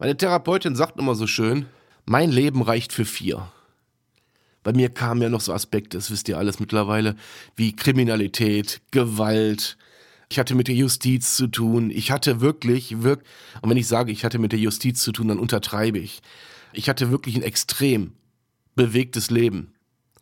Meine 0.01 0.17
Therapeutin 0.17 0.75
sagt 0.75 0.99
immer 0.99 1.15
so 1.15 1.29
schön, 1.29 1.67
mein 2.07 2.33
Leben 2.33 2.61
reicht 2.61 2.93
für 2.93 3.05
vier. 3.05 3.53
Bei 4.65 4.73
mir 4.73 4.89
kamen 4.89 5.23
ja 5.23 5.29
noch 5.29 5.41
so 5.41 5.53
Aspekte, 5.53 5.97
das 5.97 6.11
wisst 6.11 6.29
ihr 6.29 6.39
alles 6.39 6.59
mittlerweile, 6.59 7.15
wie 7.55 7.77
Kriminalität, 7.77 8.81
Gewalt. 8.91 9.77
Ich 10.29 10.41
hatte 10.41 10.57
mit 10.57 10.67
der 10.67 10.75
Justiz 10.75 11.37
zu 11.37 11.47
tun. 11.47 11.93
Ich 11.93 12.11
hatte 12.11 12.41
wirklich, 12.41 13.05
wirklich, 13.05 13.29
und 13.63 13.71
wenn 13.71 13.77
ich 13.77 13.87
sage, 13.87 14.11
ich 14.11 14.25
hatte 14.25 14.41
mit 14.41 14.51
der 14.51 14.59
Justiz 14.59 15.03
zu 15.03 15.13
tun, 15.13 15.29
dann 15.29 15.39
untertreibe 15.39 16.01
ich. 16.01 16.21
Ich 16.73 16.89
hatte 16.89 17.13
wirklich 17.13 17.37
ein 17.37 17.45
extrem 17.45 18.15
bewegtes 18.75 19.31
Leben. 19.31 19.73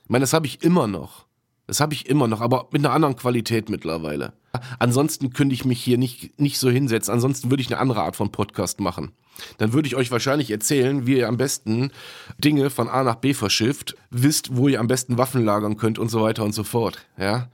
Ich 0.05 0.11
meine, 0.11 0.24
das 0.24 0.35
habe 0.35 0.46
ich 0.46 0.62
immer 0.62 0.87
noch. 0.87 1.28
Das 1.68 1.81
habe 1.81 1.92
ich 1.92 2.09
immer 2.09 2.28
noch, 2.28 2.40
aber 2.40 2.66
mit 2.72 2.83
einer 2.83 2.94
anderen 2.94 3.14
Qualität 3.14 3.68
mittlerweile. 3.68 4.33
Ansonsten 4.78 5.35
könnte 5.35 5.54
ich 5.54 5.66
mich 5.66 5.85
hier 5.85 5.98
nicht, 5.98 6.40
nicht 6.40 6.59
so 6.59 6.70
hinsetzen. 6.70 7.12
Ansonsten 7.12 7.50
würde 7.50 7.61
ich 7.61 7.68
eine 7.68 7.78
andere 7.78 8.02
Art 8.02 8.16
von 8.16 8.33
Podcast 8.33 8.81
machen. 8.81 9.12
Dann 9.59 9.74
würde 9.74 9.87
ich 9.87 9.94
euch 9.94 10.11
wahrscheinlich 10.11 10.50
erzählen, 10.50 11.07
wie 11.07 11.18
ihr 11.18 11.28
am 11.28 11.37
besten 11.37 11.92
Dinge 12.38 12.70
von 12.70 12.88
A 12.88 13.04
nach 13.04 13.16
B 13.16 13.35
verschifft, 13.35 13.96
wisst, 14.09 14.57
wo 14.57 14.68
ihr 14.68 14.81
am 14.81 14.87
besten 14.87 15.18
Waffen 15.18 15.44
lagern 15.44 15.76
könnt 15.76 15.98
und 15.98 16.09
so 16.09 16.22
weiter 16.22 16.42
und 16.42 16.54
so 16.54 16.64
fort. 16.64 17.07
Ja? 17.18 17.50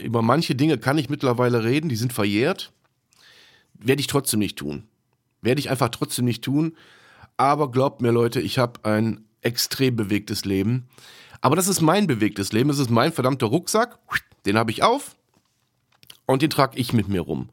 Über 0.00 0.22
manche 0.22 0.54
Dinge 0.54 0.78
kann 0.78 0.96
ich 0.96 1.10
mittlerweile 1.10 1.64
reden, 1.64 1.88
die 1.88 1.96
sind 1.96 2.12
verjährt. 2.12 2.72
Werde 3.74 4.00
ich 4.00 4.06
trotzdem 4.06 4.38
nicht 4.38 4.58
tun. 4.58 4.84
Werde 5.42 5.58
ich 5.58 5.70
einfach 5.70 5.88
trotzdem 5.88 6.24
nicht 6.24 6.44
tun. 6.44 6.76
Aber 7.36 7.72
glaubt 7.72 8.00
mir, 8.00 8.12
Leute, 8.12 8.40
ich 8.40 8.58
habe 8.58 8.84
ein 8.84 9.24
extrem 9.42 9.96
bewegtes 9.96 10.44
Leben. 10.44 10.86
Aber 11.40 11.56
das 11.56 11.68
ist 11.68 11.80
mein 11.80 12.06
bewegtes 12.06 12.52
Leben. 12.52 12.68
Das 12.68 12.78
ist 12.78 12.90
mein 12.90 13.12
verdammter 13.12 13.46
Rucksack. 13.46 13.98
Den 14.46 14.56
habe 14.56 14.70
ich 14.70 14.82
auf 14.82 15.16
und 16.26 16.42
den 16.42 16.50
trage 16.50 16.78
ich 16.78 16.92
mit 16.92 17.08
mir 17.08 17.22
rum. 17.22 17.50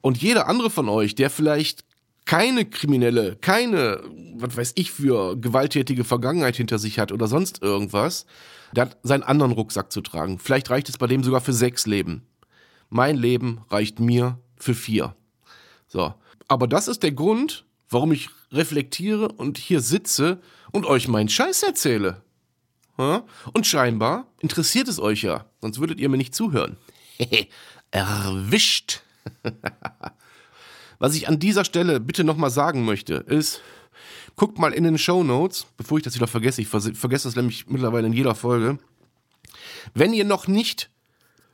Und 0.00 0.22
jeder 0.22 0.48
andere 0.48 0.70
von 0.70 0.88
euch, 0.88 1.14
der 1.14 1.30
vielleicht 1.30 1.84
keine 2.24 2.64
kriminelle, 2.64 3.36
keine, 3.36 4.02
was 4.34 4.56
weiß 4.56 4.72
ich, 4.74 4.90
für 4.90 5.36
gewalttätige 5.36 6.04
Vergangenheit 6.04 6.56
hinter 6.56 6.78
sich 6.78 6.98
hat 6.98 7.12
oder 7.12 7.28
sonst 7.28 7.62
irgendwas, 7.62 8.26
der 8.74 8.86
hat 8.86 8.98
seinen 9.02 9.22
anderen 9.22 9.52
Rucksack 9.52 9.92
zu 9.92 10.00
tragen. 10.00 10.38
Vielleicht 10.38 10.70
reicht 10.70 10.88
es 10.88 10.98
bei 10.98 11.06
dem 11.06 11.22
sogar 11.22 11.40
für 11.40 11.52
sechs 11.52 11.86
Leben. 11.86 12.26
Mein 12.90 13.16
Leben 13.16 13.60
reicht 13.70 14.00
mir 14.00 14.38
für 14.56 14.74
vier. 14.74 15.14
So. 15.86 16.14
Aber 16.48 16.66
das 16.66 16.88
ist 16.88 17.02
der 17.02 17.12
Grund, 17.12 17.64
warum 17.88 18.12
ich 18.12 18.28
reflektiere 18.52 19.28
und 19.28 19.58
hier 19.58 19.80
sitze 19.80 20.40
und 20.72 20.86
euch 20.86 21.08
meinen 21.08 21.28
Scheiß 21.28 21.62
erzähle. 21.62 22.22
Und 22.96 23.66
scheinbar 23.66 24.26
interessiert 24.40 24.88
es 24.88 24.98
euch 24.98 25.22
ja, 25.22 25.46
sonst 25.60 25.80
würdet 25.80 26.00
ihr 26.00 26.08
mir 26.08 26.16
nicht 26.16 26.34
zuhören. 26.34 26.76
Erwischt. 27.90 29.02
Was 30.98 31.14
ich 31.14 31.28
an 31.28 31.38
dieser 31.38 31.64
Stelle 31.64 32.00
bitte 32.00 32.24
nochmal 32.24 32.50
sagen 32.50 32.84
möchte, 32.84 33.14
ist, 33.14 33.60
guckt 34.34 34.58
mal 34.58 34.72
in 34.72 34.84
den 34.84 34.98
Show 34.98 35.22
Notes, 35.22 35.66
bevor 35.76 35.98
ich 35.98 36.04
das 36.04 36.14
wieder 36.14 36.26
vergesse, 36.26 36.62
ich 36.62 36.68
vergesse 36.68 37.28
das 37.28 37.36
nämlich 37.36 37.66
mittlerweile 37.68 38.06
in 38.06 38.12
jeder 38.12 38.34
Folge. 38.34 38.78
Wenn 39.94 40.12
ihr 40.12 40.24
noch 40.24 40.46
nicht 40.46 40.90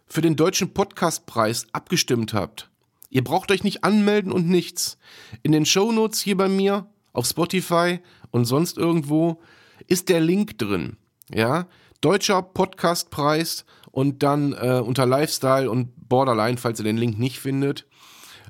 für 0.06 0.20
den 0.20 0.36
deutschen 0.36 0.74
Podcastpreis 0.74 1.66
abgestimmt 1.72 2.34
habt, 2.34 2.70
ihr 3.10 3.24
braucht 3.24 3.50
euch 3.50 3.64
nicht 3.64 3.82
anmelden 3.82 4.30
und 4.30 4.48
nichts. 4.48 4.98
In 5.42 5.52
den 5.52 5.66
Show 5.66 5.90
Notes 5.90 6.20
hier 6.20 6.36
bei 6.36 6.48
mir, 6.48 6.86
auf 7.12 7.26
Spotify 7.26 8.00
und 8.30 8.44
sonst 8.44 8.78
irgendwo, 8.78 9.42
ist 9.86 10.08
der 10.08 10.20
Link 10.20 10.58
drin. 10.58 10.96
Ja, 11.34 11.66
deutscher 12.00 12.42
Podcastpreis 12.42 13.64
und 13.90 14.22
dann 14.22 14.52
äh, 14.52 14.82
unter 14.84 15.06
Lifestyle 15.06 15.70
und 15.70 16.08
Borderline, 16.08 16.58
falls 16.58 16.80
ihr 16.80 16.84
den 16.84 16.96
Link 16.96 17.18
nicht 17.18 17.38
findet, 17.38 17.86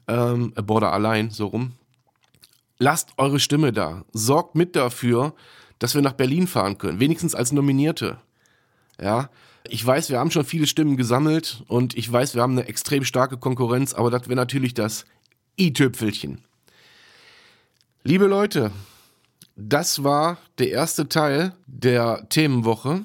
ähm, 0.09 0.53
äh, 0.57 0.63
Border 0.63 0.93
allein, 0.93 1.31
so 1.31 1.47
rum. 1.47 1.73
Lasst 2.79 3.11
eure 3.17 3.39
Stimme 3.39 3.73
da. 3.73 4.05
Sorgt 4.13 4.57
mit 4.57 4.75
dafür, 4.75 5.35
dass 5.79 5.95
wir 5.95 6.03
nach 6.03 6.15
Berlin 6.15 6.47
fahren 6.47 6.79
können. 6.79 6.99
Wenigstens 6.99 7.35
als 7.35 7.53
Nominierte. 7.53 8.19
Ja. 9.01 9.31
Ich 9.69 9.87
weiß, 9.87 10.11
wir 10.11 10.19
haben 10.19 10.33
schon 10.33 10.45
viele 10.45 10.67
Stimmen 10.67 10.97
gesammelt 10.97 11.63
und 11.69 11.97
ich 11.97 12.11
weiß, 12.11 12.35
wir 12.35 12.43
haben 12.43 12.59
eine 12.59 12.67
extrem 12.67 13.05
starke 13.05 13.37
Konkurrenz, 13.37 13.95
aber 13.95 14.11
das 14.11 14.27
wäre 14.27 14.35
natürlich 14.35 14.75
das 14.75 15.05
i-Tüpfelchen. 15.59 16.45
Liebe 18.03 18.27
Leute, 18.27 18.73
das 19.69 20.03
war 20.03 20.39
der 20.59 20.71
erste 20.71 21.09
Teil 21.09 21.55
der 21.67 22.27
Themenwoche. 22.29 23.03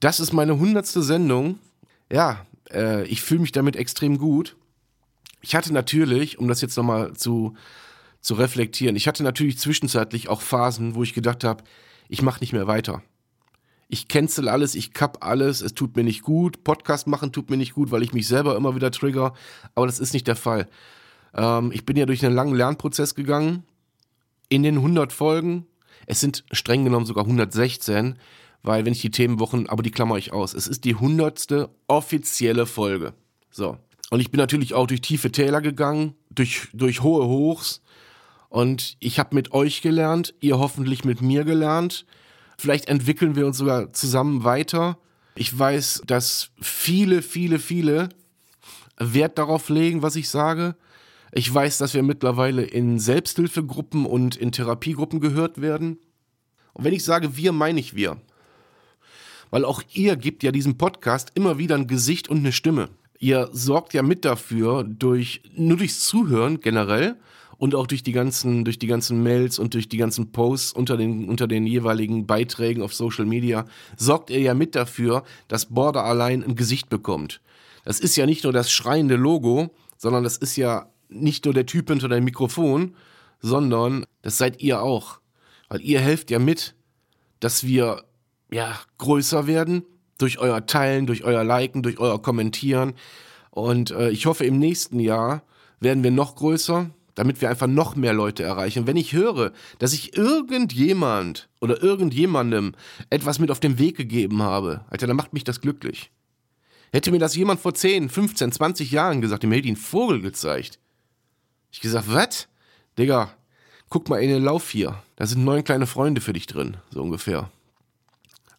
Das 0.00 0.20
ist 0.20 0.32
meine 0.32 0.58
hundertste 0.58 1.02
Sendung. 1.02 1.58
Ja, 2.10 2.46
äh, 2.72 3.04
ich 3.06 3.22
fühle 3.22 3.40
mich 3.40 3.52
damit 3.52 3.76
extrem 3.76 4.18
gut. 4.18 4.56
Ich 5.40 5.54
hatte 5.54 5.72
natürlich, 5.72 6.38
um 6.38 6.48
das 6.48 6.60
jetzt 6.60 6.76
nochmal 6.76 7.14
zu, 7.14 7.54
zu 8.20 8.34
reflektieren, 8.34 8.96
ich 8.96 9.08
hatte 9.08 9.22
natürlich 9.22 9.58
zwischenzeitlich 9.58 10.28
auch 10.28 10.40
Phasen, 10.40 10.94
wo 10.94 11.02
ich 11.02 11.14
gedacht 11.14 11.44
habe, 11.44 11.64
ich 12.08 12.22
mache 12.22 12.40
nicht 12.40 12.52
mehr 12.52 12.66
weiter. 12.66 13.02
Ich 13.88 14.08
cancel 14.08 14.48
alles, 14.48 14.74
ich 14.74 14.92
kapp 14.92 15.24
alles, 15.24 15.62
es 15.62 15.74
tut 15.74 15.96
mir 15.96 16.04
nicht 16.04 16.22
gut. 16.22 16.62
Podcast 16.62 17.06
machen 17.06 17.32
tut 17.32 17.48
mir 17.48 17.56
nicht 17.56 17.74
gut, 17.74 17.90
weil 17.90 18.02
ich 18.02 18.12
mich 18.12 18.28
selber 18.28 18.56
immer 18.56 18.74
wieder 18.74 18.90
trigger. 18.90 19.32
Aber 19.74 19.86
das 19.86 19.98
ist 19.98 20.12
nicht 20.12 20.26
der 20.26 20.36
Fall. 20.36 20.68
Ähm, 21.34 21.72
ich 21.72 21.86
bin 21.86 21.96
ja 21.96 22.04
durch 22.06 22.24
einen 22.24 22.34
langen 22.34 22.54
Lernprozess 22.54 23.14
gegangen. 23.14 23.64
In 24.48 24.62
den 24.62 24.76
100 24.76 25.12
Folgen. 25.12 25.66
Es 26.06 26.20
sind 26.20 26.44
streng 26.52 26.84
genommen 26.84 27.06
sogar 27.06 27.24
116, 27.24 28.18
weil 28.62 28.84
wenn 28.84 28.92
ich 28.92 29.00
die 29.00 29.10
Themenwochen, 29.10 29.68
aber 29.68 29.82
die 29.82 29.90
klammer 29.90 30.16
ich 30.16 30.32
aus. 30.32 30.54
Es 30.54 30.66
ist 30.66 30.84
die 30.84 30.94
100. 30.94 31.68
offizielle 31.86 32.66
Folge. 32.66 33.14
So. 33.50 33.76
Und 34.10 34.20
ich 34.20 34.30
bin 34.30 34.38
natürlich 34.38 34.74
auch 34.74 34.86
durch 34.86 35.02
tiefe 35.02 35.30
Täler 35.30 35.60
gegangen, 35.60 36.14
durch, 36.30 36.68
durch 36.72 37.02
hohe 37.02 37.26
Hochs. 37.26 37.82
Und 38.48 38.96
ich 39.00 39.18
habe 39.18 39.34
mit 39.34 39.52
euch 39.52 39.82
gelernt, 39.82 40.34
ihr 40.40 40.58
hoffentlich 40.58 41.04
mit 41.04 41.20
mir 41.20 41.44
gelernt. 41.44 42.06
Vielleicht 42.56 42.88
entwickeln 42.88 43.36
wir 43.36 43.46
uns 43.46 43.58
sogar 43.58 43.92
zusammen 43.92 44.44
weiter. 44.44 44.98
Ich 45.34 45.56
weiß, 45.56 46.02
dass 46.06 46.50
viele, 46.60 47.22
viele, 47.22 47.58
viele 47.58 48.08
Wert 48.98 49.38
darauf 49.38 49.68
legen, 49.68 50.02
was 50.02 50.16
ich 50.16 50.28
sage. 50.28 50.74
Ich 51.32 51.52
weiß, 51.52 51.78
dass 51.78 51.94
wir 51.94 52.02
mittlerweile 52.02 52.62
in 52.62 52.98
Selbsthilfegruppen 52.98 54.06
und 54.06 54.36
in 54.36 54.52
Therapiegruppen 54.52 55.20
gehört 55.20 55.60
werden. 55.60 55.98
Und 56.72 56.84
wenn 56.84 56.94
ich 56.94 57.04
sage 57.04 57.36
wir, 57.36 57.52
meine 57.52 57.80
ich 57.80 57.94
wir. 57.94 58.16
Weil 59.50 59.64
auch 59.64 59.82
ihr 59.92 60.16
gebt 60.16 60.42
ja 60.42 60.52
diesem 60.52 60.78
Podcast 60.78 61.32
immer 61.34 61.58
wieder 61.58 61.74
ein 61.74 61.86
Gesicht 61.86 62.28
und 62.28 62.38
eine 62.38 62.52
Stimme 62.52 62.90
ihr 63.18 63.48
sorgt 63.52 63.94
ja 63.94 64.02
mit 64.02 64.24
dafür, 64.24 64.84
durch, 64.84 65.42
nur 65.54 65.76
durchs 65.76 66.06
Zuhören 66.06 66.60
generell 66.60 67.16
und 67.58 67.74
auch 67.74 67.86
durch 67.86 68.02
die 68.02 68.12
ganzen, 68.12 68.64
durch 68.64 68.78
die 68.78 68.86
ganzen 68.86 69.22
Mails 69.22 69.58
und 69.58 69.74
durch 69.74 69.88
die 69.88 69.96
ganzen 69.96 70.30
Posts 70.30 70.72
unter 70.72 70.96
den, 70.96 71.28
unter 71.28 71.48
den 71.48 71.66
jeweiligen 71.66 72.26
Beiträgen 72.26 72.82
auf 72.82 72.94
Social 72.94 73.26
Media, 73.26 73.66
sorgt 73.96 74.30
ihr 74.30 74.40
ja 74.40 74.54
mit 74.54 74.74
dafür, 74.74 75.24
dass 75.48 75.66
Border 75.66 76.04
allein 76.04 76.44
ein 76.44 76.54
Gesicht 76.54 76.88
bekommt. 76.88 77.40
Das 77.84 78.00
ist 78.00 78.16
ja 78.16 78.26
nicht 78.26 78.44
nur 78.44 78.52
das 78.52 78.70
schreiende 78.70 79.16
Logo, 79.16 79.70
sondern 79.96 80.22
das 80.22 80.36
ist 80.36 80.56
ja 80.56 80.88
nicht 81.08 81.44
nur 81.44 81.54
der 81.54 81.66
Typ 81.66 81.88
hinter 81.88 82.08
dem 82.08 82.24
Mikrofon, 82.24 82.94
sondern 83.40 84.04
das 84.22 84.38
seid 84.38 84.60
ihr 84.60 84.82
auch. 84.82 85.20
Weil 85.68 85.80
ihr 85.80 86.00
helft 86.00 86.30
ja 86.30 86.38
mit, 86.38 86.74
dass 87.40 87.64
wir 87.64 88.04
ja 88.50 88.78
größer 88.98 89.46
werden, 89.46 89.84
durch 90.18 90.38
euer 90.38 90.66
Teilen, 90.66 91.06
durch 91.06 91.24
euer 91.24 91.44
Liken, 91.44 91.82
durch 91.82 91.98
euer 91.98 92.20
Kommentieren. 92.20 92.94
Und 93.50 93.92
äh, 93.92 94.10
ich 94.10 94.26
hoffe, 94.26 94.44
im 94.44 94.58
nächsten 94.58 95.00
Jahr 95.00 95.42
werden 95.80 96.02
wir 96.02 96.10
noch 96.10 96.34
größer, 96.36 96.90
damit 97.14 97.40
wir 97.40 97.50
einfach 97.50 97.66
noch 97.66 97.96
mehr 97.96 98.12
Leute 98.12 98.42
erreichen. 98.42 98.86
wenn 98.86 98.96
ich 98.96 99.12
höre, 99.12 99.52
dass 99.78 99.92
ich 99.92 100.16
irgendjemand 100.16 101.48
oder 101.60 101.82
irgendjemandem 101.82 102.74
etwas 103.10 103.38
mit 103.38 103.50
auf 103.50 103.60
den 103.60 103.78
Weg 103.78 103.96
gegeben 103.96 104.42
habe, 104.42 104.84
Alter, 104.88 105.06
dann 105.06 105.16
macht 105.16 105.32
mich 105.32 105.44
das 105.44 105.60
glücklich. 105.60 106.10
Hätte 106.92 107.10
mir 107.10 107.18
das 107.18 107.36
jemand 107.36 107.60
vor 107.60 107.74
10, 107.74 108.08
15, 108.08 108.52
20 108.52 108.90
Jahren 108.90 109.20
gesagt, 109.20 109.42
dem 109.42 109.52
hätte 109.52 109.64
ich 109.64 109.74
einen 109.74 109.76
Vogel 109.76 110.20
gezeigt. 110.20 110.78
Ich 111.70 111.80
gesagt, 111.80 112.12
was? 112.12 112.48
Digga, 112.98 113.30
guck 113.88 114.08
mal 114.08 114.22
in 114.22 114.30
den 114.30 114.42
Lauf 114.42 114.70
hier. 114.70 115.02
Da 115.16 115.26
sind 115.26 115.44
neun 115.44 115.64
kleine 115.64 115.86
Freunde 115.86 116.20
für 116.20 116.32
dich 116.32 116.46
drin, 116.46 116.76
so 116.90 117.02
ungefähr. 117.02 117.50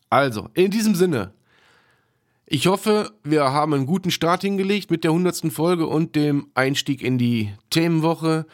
Also, 0.10 0.50
in 0.54 0.72
diesem 0.72 0.96
Sinne, 0.96 1.34
ich 2.46 2.68
hoffe, 2.68 3.12
wir 3.24 3.44
haben 3.52 3.74
einen 3.74 3.86
guten 3.86 4.10
Start 4.10 4.42
hingelegt 4.42 4.90
mit 4.90 5.04
der 5.04 5.14
hundertsten 5.14 5.52
Folge 5.52 5.86
und 5.86 6.16
dem 6.16 6.48
Einstieg 6.56 7.04
in 7.04 7.18
die 7.18 7.54
Themenwoche 7.70 8.48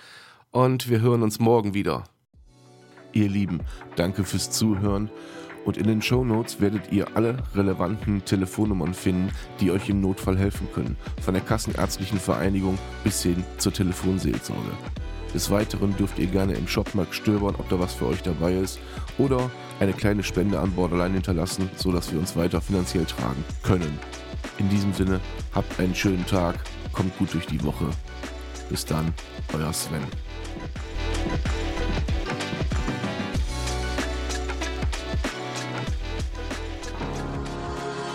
und 0.52 0.90
wir 0.90 1.00
hören 1.00 1.24
uns 1.24 1.40
morgen 1.40 1.74
wieder. 1.74 2.04
Ihr 3.14 3.30
Lieben, 3.30 3.62
danke 3.96 4.26
fürs 4.26 4.52
Zuhören 4.52 5.10
und 5.66 5.78
in 5.78 5.88
den 5.88 6.02
Show 6.02 6.24
Notes 6.24 6.62
werdet 6.62 6.92
ihr 6.92 7.08
alle 7.16 7.38
relevanten 7.54 8.24
Telefonnummern 8.24 8.94
finden, 8.94 9.32
die 9.60 9.72
euch 9.72 9.90
im 9.90 10.00
Notfall 10.00 10.38
helfen 10.38 10.68
können, 10.74 10.96
von 11.22 11.34
der 11.34 11.44
Kassenärztlichen 11.44 12.20
Vereinigung 12.20 12.78
bis 13.04 13.24
hin 13.24 13.44
zur 13.58 13.74
Telefonseelsorge. 13.74 14.72
Des 15.34 15.52
Weiteren 15.52 15.98
dürft 15.98 16.18
ihr 16.18 16.28
gerne 16.28 16.54
im 16.54 16.68
Shopmarkt 16.68 17.14
stöbern, 17.14 17.56
ob 17.58 17.68
da 17.68 17.78
was 17.78 17.94
für 17.94 18.08
euch 18.08 18.22
dabei 18.24 18.54
ist 18.54 18.80
oder 19.18 19.52
eine 19.82 19.92
kleine 19.92 20.24
Spende 20.24 20.60
an 20.60 20.72
Borderline 20.72 21.16
hinterlassen, 21.16 21.70
sodass 21.76 22.14
wir 22.14 22.20
uns 22.20 22.38
weiter 22.38 22.62
finanziell 22.62 23.04
tragen 23.04 23.44
können. 23.62 24.00
In 24.60 24.70
diesem 24.70 24.94
Sinne, 24.94 25.20
habt 25.54 25.78
einen 25.80 25.94
schönen 25.96 26.26
Tag, 26.26 26.56
kommt 26.94 27.18
gut 27.18 27.34
durch 27.34 27.48
die 27.48 27.62
Woche. 27.64 27.90
Bis 28.70 28.86
dann, 28.86 29.14
euer 29.54 29.74
Sven. 29.74 30.00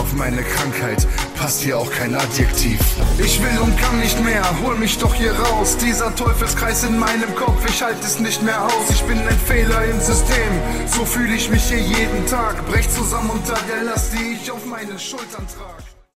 Auf 0.00 0.14
meine 0.14 0.42
Krankheit 0.42 1.06
passt 1.36 1.60
hier 1.60 1.78
auch 1.78 1.90
kein 1.90 2.14
Adjektiv. 2.14 2.80
Ich 3.18 3.38
will 3.42 3.58
und 3.60 3.76
kann 3.76 4.00
nicht 4.00 4.18
mehr, 4.24 4.42
hol 4.62 4.74
mich 4.76 4.96
doch 4.96 5.14
hier 5.14 5.32
raus. 5.32 5.76
Dieser 5.76 6.14
Teufelskreis 6.16 6.84
in 6.84 6.98
meinem 6.98 7.34
Kopf, 7.34 7.62
ich 7.68 7.82
halte 7.82 8.00
es 8.06 8.18
nicht 8.18 8.42
mehr 8.42 8.64
aus. 8.64 8.88
Ich 8.88 9.02
bin 9.02 9.18
ein 9.18 9.38
Fehler 9.46 9.84
im 9.84 10.00
System, 10.00 10.52
so 10.86 11.04
fühle 11.04 11.34
ich 11.34 11.50
mich 11.50 11.64
hier 11.64 11.80
jeden 11.80 12.26
Tag. 12.26 12.66
Brech 12.66 12.88
zusammen 12.88 13.28
unter 13.28 13.58
der 13.68 13.84
Last, 13.84 14.14
die 14.14 14.38
ich 14.42 14.50
auf 14.50 14.64
meinen 14.64 14.98
Schultern 14.98 15.46
trage. 15.46 15.89